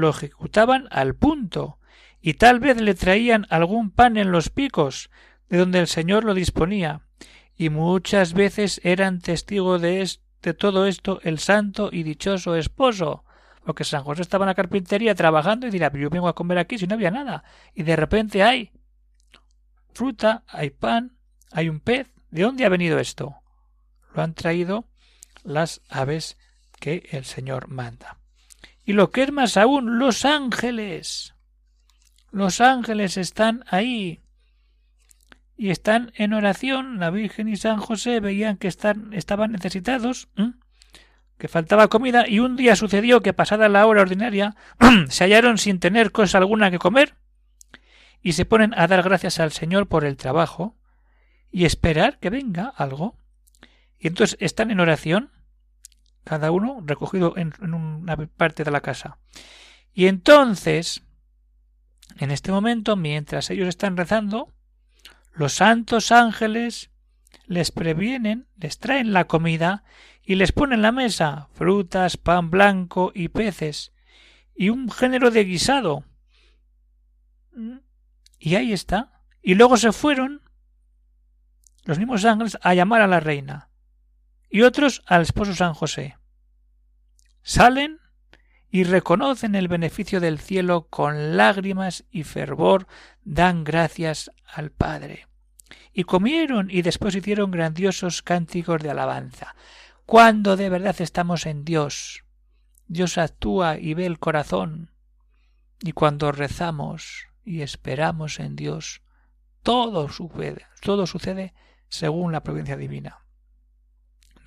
ejecutaban 0.10 0.88
al 0.92 1.16
punto, 1.16 1.80
y 2.22 2.36
tal 2.36 2.60
vez 2.60 2.80
le 2.80 2.94
traían 2.94 3.48
algún 3.50 3.92
pan 3.92 4.18
en 4.18 4.32
los 4.32 4.50
picos, 4.50 5.10
de 5.50 5.58
donde 5.58 5.80
el 5.80 5.88
Señor 5.88 6.24
lo 6.24 6.34
disponía, 6.34 7.02
y 7.56 7.70
muchas 7.70 8.34
veces 8.34 8.82
eran 8.84 9.20
testigo 9.22 9.80
de, 9.80 10.10
de 10.42 10.54
todo 10.54 10.86
esto 10.86 11.20
el 11.24 11.40
santo 11.40 11.90
y 11.92 12.04
dichoso 12.04 12.56
esposo, 12.56 13.24
porque 13.66 13.84
San 13.84 14.04
José 14.04 14.22
estaba 14.22 14.46
en 14.46 14.50
la 14.50 14.56
carpintería 14.56 15.16
trabajando 15.16 15.68
y 15.68 15.72
dirá, 15.72 15.92
yo 15.94 16.10
vengo 16.10 16.28
a 16.28 16.36
comer 16.36 16.58
aquí 16.58 16.78
si 16.78 16.88
no 16.88 16.96
había 16.96 17.12
nada, 17.12 17.44
y 17.74 17.84
de 17.84 17.96
repente 17.96 18.44
hay 18.44 18.72
fruta, 19.94 20.44
hay 20.48 20.70
pan, 20.70 21.18
hay 21.52 21.70
un 21.70 21.80
pez. 21.80 22.08
¿De 22.30 22.44
dónde 22.44 22.66
ha 22.66 22.70
venido 22.70 22.98
esto? 23.00 23.36
Lo 24.16 24.22
han 24.22 24.34
traído 24.34 24.88
las 25.44 25.82
aves 25.90 26.38
que 26.80 27.10
el 27.12 27.26
Señor 27.26 27.68
manda. 27.68 28.18
Y 28.86 28.94
lo 28.94 29.12
que 29.12 29.24
es 29.24 29.32
más 29.32 29.58
aún, 29.58 30.00
los 30.00 30.26
ángeles. 30.26 31.36
Los 32.32 32.62
ángeles 32.62 33.18
están 33.18 33.64
ahí. 33.68 34.22
Y 35.58 35.70
están 35.70 36.12
en 36.16 36.34
oración. 36.34 37.00
La 37.00 37.12
Virgen 37.12 37.48
y 37.48 37.58
San 37.58 37.78
José 37.78 38.20
veían 38.20 38.58
que 38.58 38.68
están, 38.68 39.14
estaban 39.14 39.52
necesitados, 39.52 40.30
que 41.42 41.48
faltaba 41.48 41.88
comida, 41.88 42.28
y 42.28 42.38
un 42.38 42.56
día 42.56 42.76
sucedió 42.76 43.22
que 43.22 43.34
pasada 43.34 43.68
la 43.68 43.88
hora 43.88 44.04
ordinaria 44.04 44.56
se 45.10 45.24
hallaron 45.24 45.58
sin 45.58 45.80
tener 45.80 46.12
cosa 46.12 46.38
alguna 46.38 46.70
que 46.70 46.78
comer, 46.78 47.16
y 48.22 48.34
se 48.34 48.46
ponen 48.46 48.76
a 48.78 48.86
dar 48.86 49.02
gracias 49.02 49.40
al 49.40 49.52
Señor 49.52 49.88
por 49.88 50.06
el 50.06 50.18
trabajo, 50.18 50.78
y 51.52 51.66
esperar 51.66 52.20
que 52.20 52.30
venga 52.30 52.72
algo. 52.78 53.18
Y 53.98 54.10
entonces 54.10 54.38
están 54.40 54.70
en 54.70 54.82
oración, 54.82 55.32
cada 56.24 56.52
uno 56.52 56.84
recogido 56.86 57.34
en, 57.36 57.56
una 57.74 58.16
parte 58.18 58.64
de 58.64 58.70
la 58.70 58.82
casa. 58.82 59.18
Y 59.96 60.06
entonces, 60.06 61.02
en 62.20 62.30
este 62.30 62.52
momento, 62.52 62.96
mientras 62.98 63.50
ellos 63.50 63.68
están 63.68 63.98
rezando, 63.98 64.54
los 65.34 65.54
santos 65.54 66.12
ángeles 66.12 66.91
les 67.46 67.72
previenen, 67.72 68.48
les 68.58 68.80
traen 68.80 69.14
la 69.14 69.26
comida 69.26 69.84
y 70.24 70.36
les 70.36 70.52
ponen 70.52 70.82
la 70.82 70.92
mesa 70.92 71.50
frutas, 71.54 72.18
pan 72.18 72.50
blanco 72.50 73.12
y 73.14 73.30
peces 73.30 73.92
y 74.56 74.70
un 74.70 74.90
género 74.92 75.32
de 75.32 75.44
guisado. 75.44 76.06
Y 78.40 78.56
ahí 78.56 78.74
está. 78.74 79.24
Y 79.42 79.56
luego 79.56 79.78
se 79.78 79.92
fueron 79.92 80.42
los 81.84 81.98
mismos 81.98 82.26
ángeles 82.26 82.58
a 82.62 82.74
llamar 82.74 83.02
a 83.02 83.08
la 83.08 83.20
reina 83.20 83.70
y 84.50 84.62
otros 84.62 85.02
al 85.08 85.24
esposo 85.24 85.56
San 85.56 85.74
José. 85.74 86.18
Salen 87.42 88.00
y 88.70 88.84
reconocen 88.84 89.56
el 89.56 89.68
beneficio 89.68 90.20
del 90.20 90.40
cielo 90.40 90.88
con 90.90 91.36
lágrimas 91.38 92.06
y 92.12 92.24
fervor 92.24 92.88
dan 93.24 93.64
gracias 93.64 94.32
al 94.46 94.72
Padre. 94.72 95.28
Y 95.94 96.04
comieron 96.04 96.70
y 96.70 96.82
después 96.82 97.16
hicieron 97.16 97.52
grandiosos 97.52 98.22
cánticos 98.22 98.82
de 98.82 98.92
alabanza. 98.92 99.56
Cuando 100.06 100.56
de 100.56 100.70
verdad 100.70 100.96
estamos 101.00 101.46
en 101.46 101.66
Dios, 101.66 102.24
Dios 102.88 103.18
actúa 103.18 103.78
y 103.78 103.94
ve 103.94 104.06
el 104.06 104.20
corazón. 104.20 104.92
Y 105.80 105.92
cuando 105.94 106.32
rezamos 106.32 107.28
y 107.44 107.62
esperamos 107.62 108.40
en 108.40 108.56
Dios, 108.56 109.02
todo 109.64 110.10
sucede, 110.10 110.66
todo 110.82 111.08
sucede 111.08 111.54
según 111.90 112.32
la 112.32 112.44
providencia 112.44 112.78
divina 112.78 113.22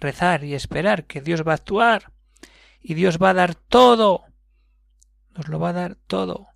rezar 0.04 0.44
y 0.44 0.54
esperar 0.54 1.06
que 1.06 1.22
Dios 1.22 1.46
va 1.46 1.52
a 1.52 1.56
actuar 1.56 2.12
y 2.80 2.94
Dios 2.94 3.18
va 3.20 3.30
a 3.30 3.34
dar 3.34 3.54
todo. 3.54 4.24
Nos 5.34 5.48
lo 5.48 5.58
va 5.58 5.70
a 5.70 5.72
dar 5.72 5.96
todo. 6.06 6.48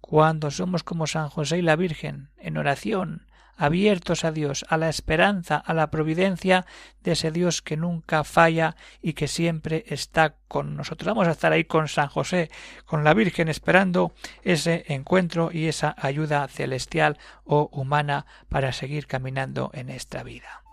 Cuando 0.00 0.50
somos 0.50 0.82
como 0.82 1.06
San 1.06 1.28
José 1.28 1.58
y 1.58 1.62
la 1.62 1.76
Virgen, 1.76 2.30
en 2.38 2.56
oración, 2.56 3.25
abiertos 3.56 4.24
a 4.24 4.32
Dios, 4.32 4.64
a 4.68 4.76
la 4.76 4.88
esperanza, 4.88 5.56
a 5.56 5.74
la 5.74 5.90
providencia 5.90 6.66
de 7.02 7.12
ese 7.12 7.30
Dios 7.30 7.62
que 7.62 7.76
nunca 7.76 8.24
falla 8.24 8.76
y 9.02 9.14
que 9.14 9.28
siempre 9.28 9.84
está 9.88 10.34
con 10.48 10.76
nosotros. 10.76 11.06
Vamos 11.06 11.28
a 11.28 11.32
estar 11.32 11.52
ahí 11.52 11.64
con 11.64 11.88
San 11.88 12.08
José, 12.08 12.50
con 12.84 13.04
la 13.04 13.14
Virgen, 13.14 13.48
esperando 13.48 14.12
ese 14.42 14.84
encuentro 14.88 15.50
y 15.52 15.66
esa 15.66 15.94
ayuda 15.98 16.48
celestial 16.48 17.18
o 17.44 17.68
humana 17.72 18.26
para 18.48 18.72
seguir 18.72 19.06
caminando 19.06 19.70
en 19.72 19.90
esta 19.90 20.22
vida. 20.22 20.65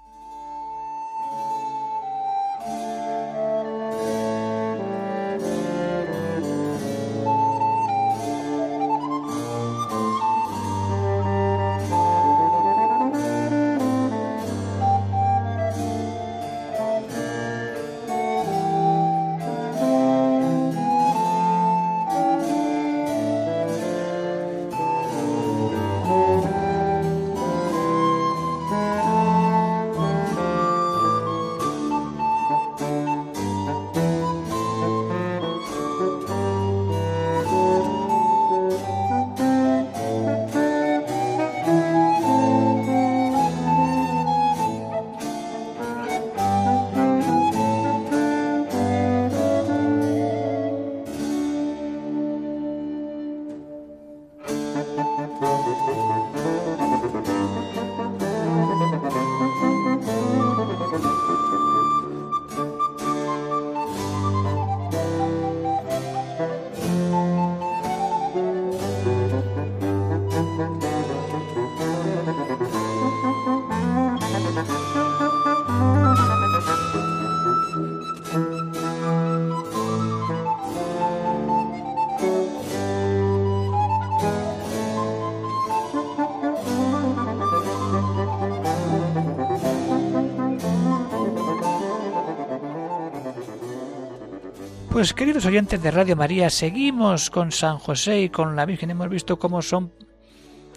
Queridos 95.11 95.45
oyentes 95.45 95.83
de 95.83 95.91
Radio 95.91 96.15
María, 96.15 96.49
seguimos 96.49 97.29
con 97.29 97.51
San 97.51 97.77
José 97.77 98.21
y 98.21 98.29
con 98.29 98.55
la 98.55 98.65
Virgen. 98.65 98.89
Hemos 98.89 99.09
visto 99.09 99.37
cómo 99.37 99.61
son 99.61 99.91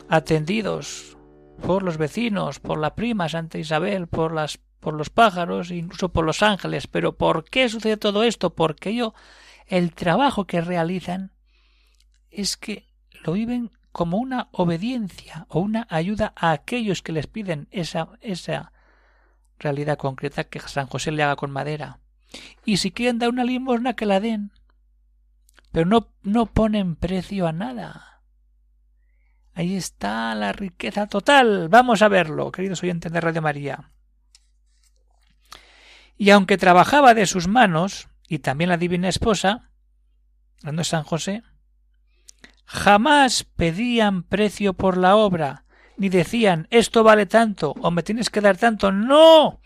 atendidos 0.09 1.17
por 1.63 1.85
los 1.85 1.97
vecinos, 1.97 2.59
por 2.59 2.79
la 2.79 2.97
prima 2.97 3.29
Santa 3.29 3.59
Isabel, 3.59 4.09
por 4.09 4.35
las 4.35 4.59
por 4.81 4.95
los 4.95 5.11
pájaros, 5.11 5.71
incluso 5.71 6.09
por 6.09 6.25
los 6.25 6.43
ángeles. 6.43 6.89
Pero 6.89 7.17
¿por 7.17 7.45
qué 7.45 7.69
sucede 7.69 7.97
todo 7.97 8.25
esto? 8.25 8.55
Porque 8.55 8.95
yo 8.95 9.15
el 9.69 9.95
trabajo 9.95 10.45
que 10.45 10.61
realizan 10.61 11.33
es 12.31 12.57
que 12.57 12.89
lo 13.25 13.33
viven 13.33 13.71
como 13.93 14.19
una 14.19 14.49
obediencia 14.51 15.47
o 15.49 15.61
una 15.61 15.87
ayuda 15.89 16.33
a 16.35 16.51
aquellos 16.51 17.01
que 17.01 17.13
les 17.13 17.29
piden 17.29 17.69
esa 17.71 18.09
esa 18.21 18.73
realidad 19.59 19.99
concreta 19.99 20.45
que 20.45 20.59
San 20.61 20.89
José 20.89 21.13
le 21.13 21.23
haga 21.23 21.37
con 21.37 21.53
madera 21.53 22.01
y 22.65 22.79
si 22.79 22.91
quieren 22.91 23.19
dar 23.19 23.29
una 23.29 23.45
limosna 23.45 23.95
que 23.95 24.07
la 24.07 24.21
den. 24.21 24.53
Pero 25.73 25.87
no, 25.87 26.09
no 26.23 26.47
ponen 26.47 26.97
precio 26.97 27.47
a 27.47 27.53
nada. 27.53 28.23
Ahí 29.55 29.75
está 29.77 30.35
la 30.35 30.53
riqueza 30.53 31.07
total. 31.07 31.69
Vamos 31.69 32.03
a 32.03 32.09
verlo, 32.09 32.53
queridos 32.53 32.83
oyentes 32.83 33.11
de 33.11 33.21
Radio 33.21 33.41
María. 33.43 33.91
Y 36.19 36.31
aunque 36.31 36.59
trabajaba 36.59 37.15
de 37.15 37.27
sus 37.27 37.49
manos, 37.49 38.09
y 38.29 38.41
también 38.41 38.71
la 38.71 38.77
divina 38.77 39.09
esposa, 39.09 39.71
hablando 40.61 40.85
San 40.85 41.05
José, 41.05 41.43
jamás 42.65 43.45
pedían 43.45 44.23
precio 44.23 44.75
por 44.75 44.97
la 44.97 45.17
obra, 45.17 45.65
ni 45.97 46.09
decían 46.09 46.67
esto 46.71 47.03
vale 47.05 47.27
tanto 47.27 47.75
o 47.81 47.91
me 47.91 48.03
tienes 48.03 48.31
que 48.31 48.41
dar 48.41 48.57
tanto. 48.57 48.93
No, 48.93 49.61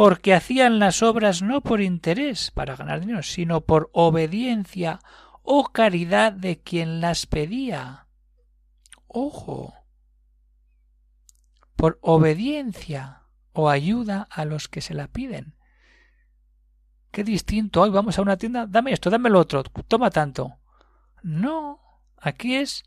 porque 0.00 0.32
hacían 0.32 0.78
las 0.78 1.02
obras 1.02 1.42
no 1.42 1.60
por 1.60 1.82
interés 1.82 2.50
para 2.52 2.74
ganar 2.74 3.00
dinero, 3.00 3.22
sino 3.22 3.60
por 3.60 3.90
obediencia 3.92 5.00
o 5.42 5.64
caridad 5.72 6.32
de 6.32 6.58
quien 6.58 7.02
las 7.02 7.26
pedía. 7.26 8.06
Ojo. 9.08 9.74
Por 11.76 11.98
obediencia 12.00 13.24
o 13.52 13.68
ayuda 13.68 14.26
a 14.30 14.46
los 14.46 14.68
que 14.68 14.80
se 14.80 14.94
la 14.94 15.06
piden. 15.06 15.54
Qué 17.10 17.22
distinto. 17.22 17.82
Hoy 17.82 17.90
vamos 17.90 18.18
a 18.18 18.22
una 18.22 18.38
tienda, 18.38 18.66
dame 18.66 18.92
esto, 18.92 19.10
dame 19.10 19.28
lo 19.28 19.38
otro, 19.38 19.64
toma 19.64 20.08
tanto. 20.08 20.60
No, 21.22 21.78
aquí 22.16 22.54
es 22.54 22.84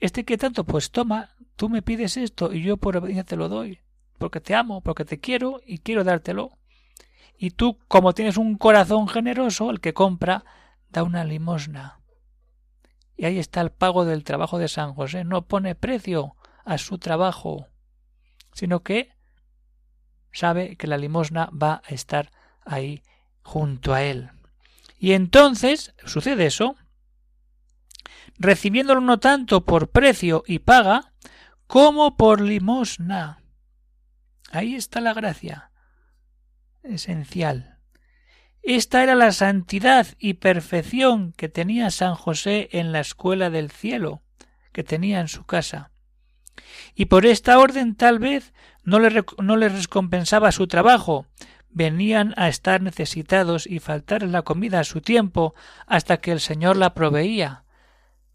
este 0.00 0.24
que 0.24 0.36
tanto, 0.36 0.64
pues 0.64 0.90
toma, 0.90 1.36
tú 1.54 1.68
me 1.68 1.80
pides 1.80 2.16
esto 2.16 2.52
y 2.52 2.60
yo 2.64 2.76
por 2.76 2.96
obediencia 2.96 3.22
te 3.22 3.36
lo 3.36 3.48
doy 3.48 3.83
porque 4.18 4.40
te 4.40 4.54
amo, 4.54 4.80
porque 4.80 5.04
te 5.04 5.20
quiero 5.20 5.60
y 5.64 5.78
quiero 5.78 6.04
dártelo. 6.04 6.58
Y 7.36 7.50
tú, 7.50 7.78
como 7.88 8.14
tienes 8.14 8.36
un 8.36 8.56
corazón 8.56 9.08
generoso, 9.08 9.70
el 9.70 9.80
que 9.80 9.94
compra 9.94 10.44
da 10.90 11.02
una 11.02 11.24
limosna. 11.24 12.00
Y 13.16 13.26
ahí 13.26 13.38
está 13.38 13.60
el 13.60 13.70
pago 13.70 14.04
del 14.04 14.24
trabajo 14.24 14.58
de 14.58 14.68
San 14.68 14.94
José. 14.94 15.24
No 15.24 15.46
pone 15.46 15.74
precio 15.74 16.36
a 16.64 16.78
su 16.78 16.98
trabajo, 16.98 17.68
sino 18.52 18.82
que 18.82 19.12
sabe 20.32 20.76
que 20.76 20.86
la 20.86 20.98
limosna 20.98 21.50
va 21.50 21.82
a 21.84 21.94
estar 21.94 22.30
ahí 22.64 23.02
junto 23.42 23.94
a 23.94 24.02
él. 24.02 24.30
Y 24.98 25.12
entonces 25.12 25.94
sucede 26.04 26.46
eso, 26.46 26.76
recibiéndolo 28.38 29.00
no 29.00 29.18
tanto 29.20 29.64
por 29.64 29.90
precio 29.90 30.42
y 30.46 30.60
paga, 30.60 31.12
como 31.66 32.16
por 32.16 32.40
limosna. 32.40 33.43
Ahí 34.54 34.76
está 34.76 35.00
la 35.00 35.14
gracia 35.14 35.72
esencial. 36.84 37.78
Esta 38.62 39.02
era 39.02 39.14
la 39.16 39.32
santidad 39.32 40.06
y 40.18 40.34
perfección 40.34 41.32
que 41.32 41.48
tenía 41.48 41.90
San 41.90 42.14
José 42.14 42.68
en 42.70 42.92
la 42.92 43.00
escuela 43.00 43.50
del 43.50 43.70
cielo, 43.70 44.22
que 44.72 44.84
tenía 44.84 45.20
en 45.20 45.28
su 45.28 45.44
casa. 45.44 45.90
Y 46.94 47.06
por 47.06 47.26
esta 47.26 47.58
orden 47.58 47.96
tal 47.96 48.20
vez 48.20 48.54
no 48.84 49.00
le, 49.00 49.24
no 49.38 49.56
recompensaba 49.56 50.52
su 50.52 50.68
trabajo, 50.68 51.26
venían 51.70 52.32
a 52.36 52.48
estar 52.48 52.80
necesitados 52.80 53.66
y 53.66 53.80
faltar 53.80 54.22
la 54.22 54.42
comida 54.42 54.80
a 54.80 54.84
su 54.84 55.00
tiempo 55.00 55.54
hasta 55.86 56.18
que 56.18 56.30
el 56.30 56.38
Señor 56.40 56.76
la 56.76 56.94
proveía. 56.94 57.64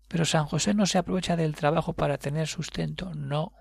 Pero 0.10 0.26
San 0.26 0.48
José 0.48 0.74
no 0.74 0.86
se 0.86 0.98
aprovecha 0.98 1.38
del 1.38 1.56
trabajo 1.56 1.94
para 1.94 2.17
tener 2.17 2.48
sustento, 2.48 3.13
no. 3.15 3.54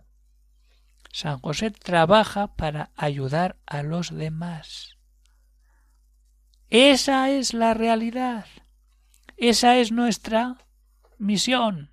San 1.13 1.41
José 1.41 1.71
trabaja 1.71 2.55
para 2.55 2.91
ayudar 2.97 3.57
a 3.67 3.83
los 3.83 4.15
demás. 4.15 4.97
Esa 6.71 7.31
es 7.31 7.55
la 7.55 7.75
realidad. 7.75 8.47
Esa 9.37 9.77
es 9.79 9.91
nuestra 9.93 10.59
misión. 11.19 11.93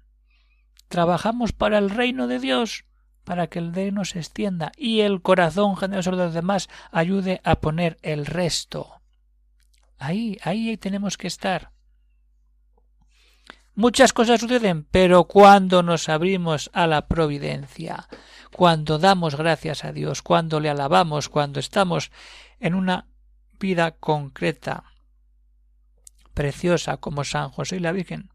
Trabajamos 0.87 1.53
para 1.53 1.77
el 1.77 1.89
reino 1.89 2.27
de 2.27 2.39
Dios, 2.39 2.85
para 3.23 3.47
que 3.47 3.59
el 3.59 3.73
reino 3.73 4.05
se 4.05 4.19
extienda 4.19 4.71
y 4.77 5.01
el 5.01 5.21
corazón 5.21 5.77
generoso 5.77 6.11
de 6.11 6.25
los 6.25 6.33
demás 6.33 6.69
ayude 6.91 7.41
a 7.43 7.55
poner 7.59 7.97
el 8.01 8.25
resto. 8.25 9.01
Ahí, 9.97 10.37
ahí 10.43 10.77
tenemos 10.77 11.17
que 11.17 11.27
estar. 11.27 11.71
Muchas 13.75 14.13
cosas 14.13 14.39
suceden, 14.39 14.85
pero 14.89 15.25
cuando 15.25 15.83
nos 15.83 16.07
abrimos 16.07 16.69
a 16.73 16.87
la 16.87 17.07
providencia, 17.07 18.07
cuando 18.53 18.99
damos 18.99 19.35
gracias 19.35 19.83
a 19.83 19.91
Dios, 19.91 20.21
cuando 20.21 20.61
le 20.61 20.69
alabamos, 20.69 21.27
cuando 21.27 21.59
estamos 21.59 22.09
en 22.61 22.73
una 22.73 23.09
vida 23.59 23.91
concreta, 23.91 24.85
preciosa 26.33 26.97
como 26.97 27.25
San 27.25 27.49
José 27.49 27.75
y 27.75 27.79
la 27.79 27.91
Virgen, 27.91 28.29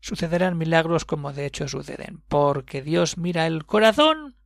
sucederán 0.00 0.58
milagros 0.58 1.06
como 1.06 1.32
de 1.32 1.46
hecho 1.46 1.66
suceden, 1.66 2.22
porque 2.28 2.82
Dios 2.82 3.16
mira 3.16 3.46
el 3.46 3.64
corazón. 3.64 4.36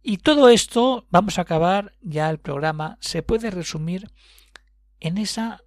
Y 0.00 0.18
todo 0.18 0.48
esto, 0.48 1.08
vamos 1.10 1.38
a 1.38 1.42
acabar 1.42 1.92
ya 2.02 2.30
el 2.30 2.38
programa, 2.38 2.98
se 3.00 3.24
puede 3.24 3.50
resumir 3.50 4.12
en 5.00 5.18
esa 5.18 5.64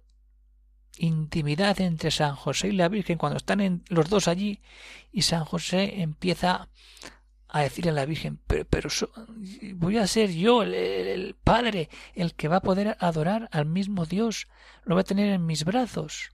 intimidad 0.98 1.80
entre 1.80 2.10
San 2.10 2.34
José 2.34 2.68
y 2.68 2.72
la 2.72 2.88
Virgen 2.88 3.18
cuando 3.18 3.36
están 3.36 3.60
en, 3.60 3.82
los 3.88 4.08
dos 4.08 4.28
allí 4.28 4.60
y 5.12 5.22
San 5.22 5.44
José 5.44 6.02
empieza 6.02 6.68
a 7.48 7.60
decirle 7.60 7.92
a 7.92 7.94
la 7.94 8.06
Virgen, 8.06 8.40
pero, 8.46 8.64
pero 8.64 8.88
voy 9.74 9.98
a 9.98 10.06
ser 10.06 10.32
yo 10.32 10.62
el, 10.62 11.36
Padre 11.44 11.88
el 12.14 12.34
que 12.34 12.48
va 12.48 12.56
a 12.56 12.62
poder 12.62 12.96
adorar 12.98 13.48
al 13.52 13.66
mismo 13.66 14.06
Dios, 14.06 14.48
lo 14.84 14.96
voy 14.96 15.02
a 15.02 15.04
tener 15.04 15.32
en 15.32 15.46
mis 15.46 15.64
brazos 15.64 16.32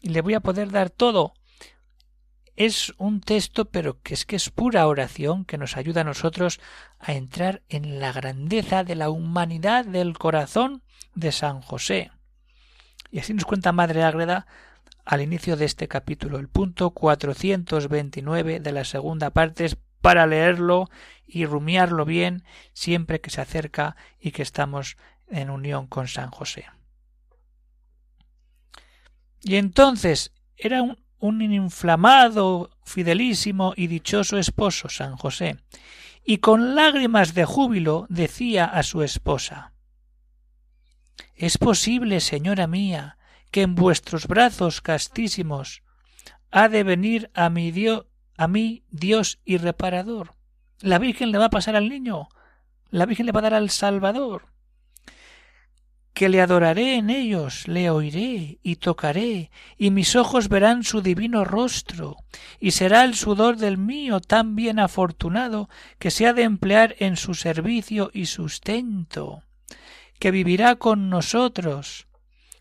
y 0.00 0.08
le 0.08 0.22
voy 0.22 0.34
a 0.34 0.40
poder 0.40 0.70
dar 0.70 0.88
todo. 0.88 1.34
Es 2.56 2.92
un 2.98 3.20
texto, 3.20 3.66
pero 3.66 4.00
que 4.02 4.14
es 4.14 4.26
que 4.26 4.36
es 4.36 4.50
pura 4.50 4.86
oración 4.86 5.44
que 5.44 5.58
nos 5.58 5.76
ayuda 5.76 6.02
a 6.02 6.04
nosotros 6.04 6.60
a 6.98 7.12
entrar 7.12 7.62
en 7.68 8.00
la 8.00 8.12
grandeza 8.12 8.84
de 8.84 8.96
la 8.96 9.10
humanidad 9.10 9.84
del 9.84 10.18
corazón 10.18 10.82
de 11.14 11.32
San 11.32 11.62
José. 11.62 12.10
Y 13.10 13.18
así 13.18 13.34
nos 13.34 13.44
cuenta 13.44 13.72
Madre 13.72 14.02
Ágreda 14.02 14.46
al 15.04 15.20
inicio 15.20 15.56
de 15.56 15.64
este 15.64 15.88
capítulo, 15.88 16.38
el 16.38 16.48
punto 16.48 16.90
429 16.90 18.60
de 18.60 18.72
la 18.72 18.84
segunda 18.84 19.30
parte 19.30 19.64
es 19.64 19.76
para 20.00 20.26
leerlo 20.26 20.88
y 21.26 21.46
rumiarlo 21.46 22.04
bien 22.04 22.44
siempre 22.72 23.20
que 23.20 23.30
se 23.30 23.40
acerca 23.40 23.96
y 24.20 24.30
que 24.30 24.42
estamos 24.42 24.96
en 25.28 25.50
unión 25.50 25.86
con 25.86 26.06
San 26.06 26.30
José. 26.30 26.66
Y 29.42 29.56
entonces 29.56 30.32
era 30.56 30.82
un, 30.82 30.98
un 31.18 31.42
inflamado, 31.42 32.70
fidelísimo 32.84 33.72
y 33.76 33.86
dichoso 33.86 34.38
esposo, 34.38 34.88
San 34.88 35.16
José, 35.16 35.56
y 36.24 36.38
con 36.38 36.74
lágrimas 36.74 37.34
de 37.34 37.46
júbilo 37.46 38.06
decía 38.10 38.66
a 38.66 38.82
su 38.82 39.02
esposa 39.02 39.72
Es 41.34 41.58
posible, 41.58 42.20
señora 42.20 42.66
mía, 42.66 43.16
que 43.50 43.62
en 43.62 43.74
vuestros 43.74 44.26
brazos 44.26 44.80
castísimos 44.80 45.82
ha 46.50 46.68
de 46.68 46.82
venir 46.82 47.30
a 47.34 47.50
mi 47.50 47.70
Dios 47.70 48.06
a 48.40 48.48
mí 48.48 48.84
Dios 48.90 49.38
y 49.44 49.58
reparador. 49.58 50.34
La 50.80 50.98
Virgen 50.98 51.30
le 51.30 51.36
va 51.36 51.44
a 51.44 51.50
pasar 51.50 51.76
al 51.76 51.90
niño, 51.90 52.30
la 52.88 53.04
Virgen 53.04 53.26
le 53.26 53.32
va 53.32 53.40
a 53.40 53.42
dar 53.42 53.52
al 53.52 53.68
Salvador. 53.68 54.46
Que 56.14 56.30
le 56.30 56.40
adoraré 56.40 56.94
en 56.94 57.10
ellos, 57.10 57.68
le 57.68 57.90
oiré 57.90 58.58
y 58.62 58.76
tocaré, 58.76 59.50
y 59.76 59.90
mis 59.90 60.16
ojos 60.16 60.48
verán 60.48 60.84
su 60.84 61.02
divino 61.02 61.44
rostro, 61.44 62.16
y 62.58 62.70
será 62.70 63.04
el 63.04 63.14
sudor 63.14 63.58
del 63.58 63.76
mío 63.76 64.20
tan 64.20 64.56
bien 64.56 64.78
afortunado 64.78 65.68
que 65.98 66.10
se 66.10 66.26
ha 66.26 66.32
de 66.32 66.44
emplear 66.44 66.96
en 66.98 67.18
su 67.18 67.34
servicio 67.34 68.10
y 68.14 68.24
sustento, 68.24 69.42
que 70.20 70.30
vivirá 70.30 70.76
con 70.76 71.08
nosotros, 71.08 72.06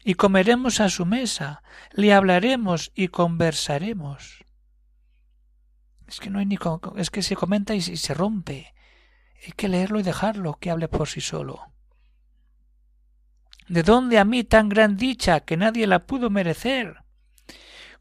y 0.04 0.15
comeremos 0.15 0.80
a 0.80 0.89
su 0.89 1.06
mesa, 1.06 1.62
le 1.91 2.13
hablaremos 2.13 2.91
y 2.95 3.10
conversaremos. 3.10 4.45
Es 6.08 6.19
que 6.19 6.30
no 6.30 6.39
hay 6.39 6.45
ni 6.45 6.58
es 6.95 7.12
que 7.12 7.22
se 7.22 7.36
comenta 7.36 7.76
y 7.76 7.82
se 7.82 8.13
rompe. 8.15 8.74
Hay 9.45 9.52
que 9.52 9.67
leerlo 9.67 10.00
y 10.00 10.04
dejarlo 10.04 10.58
que 10.60 10.72
hable 10.72 10.88
por 10.88 11.10
sí 11.10 11.22
solo. 11.22 11.62
¿De 13.67 13.84
dónde 13.84 14.17
a 14.17 14.26
mí 14.26 14.43
tan 14.43 14.69
gran 14.69 14.98
dicha 14.98 15.41
que 15.41 15.58
nadie 15.58 15.86
la 15.86 16.00
pudo 16.00 16.30
merecer? 16.30 17.04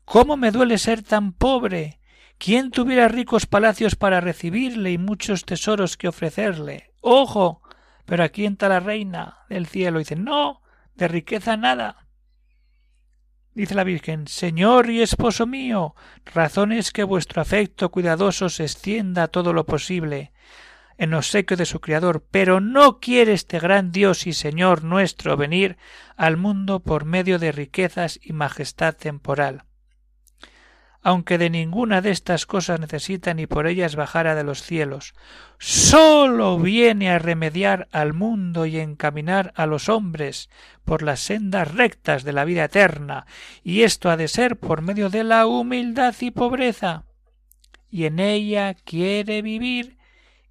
¿Cómo 0.04 0.36
me 0.36 0.52
duele 0.52 0.78
ser 0.78 1.02
tan 1.02 1.32
pobre? 1.32 2.00
¿Quién 2.38 2.70
tuviera 2.70 3.08
ricos 3.08 3.46
palacios 3.46 3.96
para 3.96 4.20
recibirle 4.20 4.92
y 4.92 4.98
muchos 4.98 5.44
tesoros 5.44 5.96
que 5.96 6.08
ofrecerle? 6.08 6.92
¡Ojo! 7.00 7.60
Pero 8.08 8.24
aquí 8.24 8.46
entra 8.46 8.70
la 8.70 8.80
reina 8.80 9.40
del 9.50 9.66
cielo 9.66 9.98
y 9.98 10.02
dice 10.02 10.16
No, 10.16 10.62
de 10.94 11.08
riqueza 11.08 11.58
nada. 11.58 12.06
Dice 13.52 13.74
la 13.74 13.84
Virgen 13.84 14.26
Señor 14.28 14.88
y 14.88 15.02
esposo 15.02 15.46
mío, 15.46 15.94
razón 16.24 16.72
es 16.72 16.90
que 16.90 17.04
vuestro 17.04 17.42
afecto 17.42 17.90
cuidadoso 17.90 18.48
se 18.48 18.62
extienda 18.62 19.28
todo 19.28 19.52
lo 19.52 19.66
posible 19.66 20.32
en 20.96 21.12
obsequio 21.12 21.58
de 21.58 21.66
su 21.66 21.80
Criador, 21.80 22.26
pero 22.30 22.60
no 22.60 22.98
quiere 22.98 23.34
este 23.34 23.60
gran 23.60 23.92
Dios 23.92 24.26
y 24.26 24.32
Señor 24.32 24.84
nuestro 24.84 25.36
venir 25.36 25.76
al 26.16 26.38
mundo 26.38 26.80
por 26.80 27.04
medio 27.04 27.38
de 27.38 27.52
riquezas 27.52 28.18
y 28.22 28.32
majestad 28.32 28.96
temporal 28.96 29.67
aunque 31.08 31.38
de 31.38 31.48
ninguna 31.48 32.02
de 32.02 32.10
estas 32.10 32.44
cosas 32.44 32.80
necesita 32.80 33.32
ni 33.32 33.46
por 33.46 33.66
ellas 33.66 33.96
bajara 33.96 34.34
de 34.34 34.44
los 34.44 34.62
cielos. 34.62 35.14
Sólo 35.58 36.58
viene 36.58 37.10
a 37.10 37.18
remediar 37.18 37.88
al 37.92 38.12
mundo 38.12 38.66
y 38.66 38.78
encaminar 38.78 39.54
a 39.56 39.64
los 39.64 39.88
hombres 39.88 40.50
por 40.84 41.00
las 41.00 41.20
sendas 41.20 41.72
rectas 41.72 42.24
de 42.24 42.34
la 42.34 42.44
vida 42.44 42.64
eterna, 42.64 43.24
y 43.64 43.84
esto 43.84 44.10
ha 44.10 44.18
de 44.18 44.28
ser 44.28 44.58
por 44.58 44.82
medio 44.82 45.08
de 45.08 45.24
la 45.24 45.46
humildad 45.46 46.14
y 46.20 46.30
pobreza. 46.30 47.04
Y 47.90 48.04
en 48.04 48.18
ella 48.18 48.74
quiere 48.74 49.40
vivir 49.40 49.96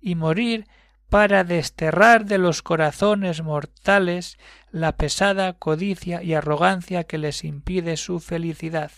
y 0.02 0.15
morir 0.15 0.65
para 1.08 1.43
desterrar 1.43 2.26
de 2.26 2.39
los 2.39 2.63
corazones 2.63 3.43
mortales 3.43 4.39
la 4.72 4.98
pesada 4.98 5.54
codicia 5.54 6.24
y 6.24 6.34
arrogancia 6.34 7.04
que 7.04 7.20
les 7.20 7.43
impide 7.43 7.96
su 7.96 8.20
felicidad. 8.20 8.91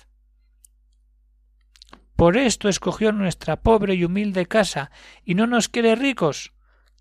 Por 2.19 2.35
esto 2.35 2.67
escogió 2.67 3.13
nuestra 3.13 3.61
pobre 3.61 3.93
y 3.93 4.03
humilde 4.03 4.45
casa, 4.45 4.91
y 5.23 5.35
no 5.35 5.47
nos 5.47 5.69
quiere 5.69 5.95
ricos 5.95 6.51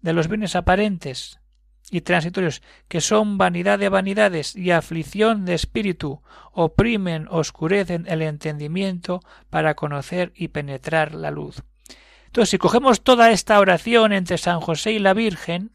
de 0.00 0.12
los 0.12 0.28
bienes 0.28 0.54
aparentes 0.54 1.40
y 1.90 2.02
transitorios, 2.02 2.62
que 2.86 3.00
son 3.00 3.36
vanidad 3.36 3.80
de 3.80 3.88
vanidades 3.88 4.54
y 4.54 4.70
aflicción 4.70 5.44
de 5.44 5.54
espíritu, 5.54 6.22
oprimen, 6.52 7.26
oscurecen 7.32 8.06
el 8.08 8.22
entendimiento 8.22 9.20
para 9.50 9.74
conocer 9.74 10.30
y 10.36 10.48
penetrar 10.48 11.16
la 11.16 11.32
luz. 11.32 11.64
Entonces, 12.26 12.50
si 12.50 12.58
cogemos 12.58 13.02
toda 13.02 13.32
esta 13.32 13.58
oración 13.58 14.12
entre 14.12 14.38
San 14.38 14.60
José 14.60 14.92
y 14.92 15.00
la 15.00 15.14
Virgen, 15.14 15.72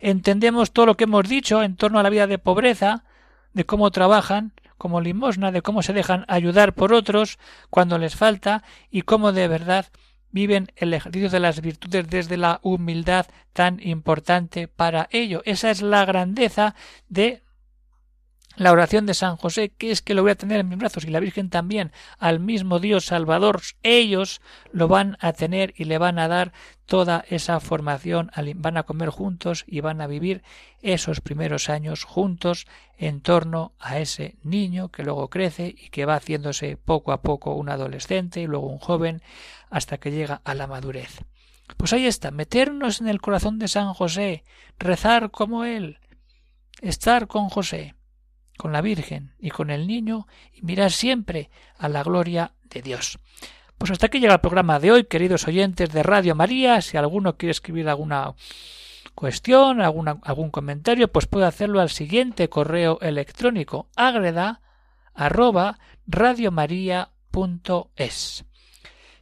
entendemos 0.00 0.72
todo 0.72 0.86
lo 0.86 0.96
que 0.96 1.04
hemos 1.04 1.28
dicho 1.28 1.62
en 1.62 1.76
torno 1.76 1.98
a 1.98 2.02
la 2.02 2.08
vida 2.08 2.26
de 2.26 2.38
pobreza, 2.38 3.04
de 3.52 3.64
cómo 3.64 3.90
trabajan, 3.90 4.52
como 4.76 5.00
limosna 5.00 5.52
de 5.52 5.62
cómo 5.62 5.82
se 5.82 5.92
dejan 5.92 6.24
ayudar 6.28 6.72
por 6.74 6.92
otros 6.92 7.38
cuando 7.70 7.98
les 7.98 8.16
falta 8.16 8.62
y 8.90 9.02
cómo 9.02 9.32
de 9.32 9.48
verdad 9.48 9.86
viven 10.30 10.70
el 10.76 10.94
ejercicio 10.94 11.30
de 11.30 11.40
las 11.40 11.60
virtudes 11.60 12.08
desde 12.08 12.36
la 12.36 12.60
humildad 12.62 13.26
tan 13.52 13.80
importante 13.82 14.68
para 14.68 15.08
ello. 15.10 15.42
Esa 15.44 15.70
es 15.70 15.82
la 15.82 16.04
grandeza 16.04 16.74
de 17.08 17.42
la 18.58 18.72
oración 18.72 19.06
de 19.06 19.14
San 19.14 19.36
José, 19.36 19.70
que 19.70 19.92
es 19.92 20.02
que 20.02 20.14
lo 20.14 20.22
voy 20.22 20.32
a 20.32 20.36
tener 20.36 20.60
en 20.60 20.68
mis 20.68 20.78
brazos, 20.78 21.04
y 21.04 21.10
la 21.10 21.20
Virgen 21.20 21.48
también, 21.48 21.92
al 22.18 22.40
mismo 22.40 22.80
Dios 22.80 23.06
Salvador, 23.06 23.60
ellos 23.84 24.40
lo 24.72 24.88
van 24.88 25.16
a 25.20 25.32
tener 25.32 25.74
y 25.76 25.84
le 25.84 25.96
van 25.98 26.18
a 26.18 26.26
dar 26.26 26.52
toda 26.84 27.24
esa 27.28 27.60
formación, 27.60 28.32
van 28.56 28.76
a 28.76 28.82
comer 28.82 29.10
juntos 29.10 29.64
y 29.66 29.80
van 29.80 30.00
a 30.00 30.08
vivir 30.08 30.42
esos 30.82 31.20
primeros 31.20 31.68
años 31.68 32.02
juntos 32.02 32.66
en 32.96 33.20
torno 33.20 33.72
a 33.78 34.00
ese 34.00 34.36
niño 34.42 34.88
que 34.88 35.04
luego 35.04 35.30
crece 35.30 35.74
y 35.78 35.90
que 35.90 36.04
va 36.04 36.16
haciéndose 36.16 36.76
poco 36.76 37.12
a 37.12 37.22
poco 37.22 37.54
un 37.54 37.68
adolescente 37.68 38.40
y 38.40 38.46
luego 38.46 38.66
un 38.66 38.78
joven 38.78 39.22
hasta 39.70 39.98
que 39.98 40.10
llega 40.10 40.40
a 40.44 40.54
la 40.54 40.66
madurez. 40.66 41.22
Pues 41.76 41.92
ahí 41.92 42.06
está, 42.06 42.32
meternos 42.32 43.00
en 43.00 43.08
el 43.08 43.20
corazón 43.20 43.58
de 43.58 43.68
San 43.68 43.92
José, 43.94 44.42
rezar 44.78 45.30
como 45.30 45.64
él, 45.64 45.98
estar 46.80 47.28
con 47.28 47.50
José 47.50 47.94
con 48.58 48.72
la 48.72 48.82
Virgen 48.82 49.32
y 49.38 49.48
con 49.50 49.70
el 49.70 49.86
niño 49.86 50.26
y 50.52 50.60
mirar 50.60 50.92
siempre 50.92 51.48
a 51.78 51.88
la 51.88 52.02
gloria 52.02 52.52
de 52.64 52.82
Dios. 52.82 53.18
Pues 53.78 53.92
hasta 53.92 54.06
aquí 54.06 54.18
llega 54.18 54.34
el 54.34 54.40
programa 54.40 54.80
de 54.80 54.90
hoy, 54.92 55.04
queridos 55.04 55.46
oyentes 55.48 55.90
de 55.90 56.02
Radio 56.02 56.34
María. 56.34 56.82
Si 56.82 56.96
alguno 56.96 57.36
quiere 57.38 57.52
escribir 57.52 57.88
alguna 57.88 58.34
cuestión, 59.14 59.80
algún 59.80 60.50
comentario, 60.50 61.10
pues 61.10 61.26
puede 61.26 61.46
hacerlo 61.46 61.80
al 61.80 61.88
siguiente 61.88 62.48
correo 62.48 62.98
electrónico 63.00 63.88
agreda 63.96 64.60
arroba. 65.14 65.78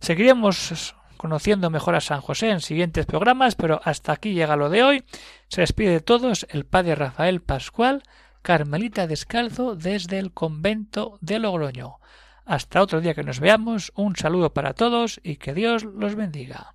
Seguiremos 0.01 0.95
conociendo 1.17 1.71
mejor 1.71 1.95
a 1.95 2.01
San 2.01 2.21
José 2.21 2.51
en 2.51 2.61
siguientes 2.61 3.07
programas, 3.07 3.57
pero 3.57 3.81
hasta 3.85 4.13
aquí 4.13 4.33
llega 4.33 4.57
lo 4.57 4.71
de 4.71 4.83
hoy. 4.83 5.05
Se 5.49 5.63
despide 5.63 5.91
de 5.91 6.01
todos 6.01 6.47
el 6.51 6.65
padre 6.65 6.95
Rafael 6.95 7.43
Pascual, 7.43 8.03
Carmelita 8.47 9.09
Descalzo 9.09 9.75
desde 9.75 10.21
el 10.21 10.31
convento 10.31 11.19
de 11.21 11.41
Logroño. 11.41 11.97
Hasta 12.45 12.81
otro 12.81 13.01
día 13.01 13.13
que 13.13 13.25
nos 13.25 13.41
veamos, 13.41 13.93
un 13.97 14.15
saludo 14.15 14.55
para 14.55 14.73
todos 14.73 15.19
y 15.25 15.35
que 15.35 15.53
Dios 15.53 15.83
los 15.83 16.15
bendiga. 16.15 16.73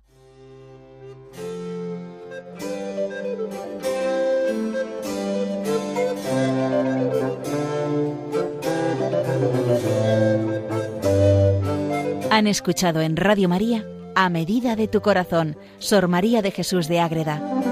Han 12.30 12.46
escuchado 12.48 13.00
en 13.00 13.16
Radio 13.16 13.48
María 13.48 13.86
A 14.14 14.28
Medida 14.28 14.76
de 14.76 14.88
tu 14.88 15.00
Corazón, 15.00 15.56
Sor 15.78 16.06
María 16.08 16.42
de 16.42 16.50
Jesús 16.50 16.86
de 16.86 17.00
Ágreda 17.00 17.71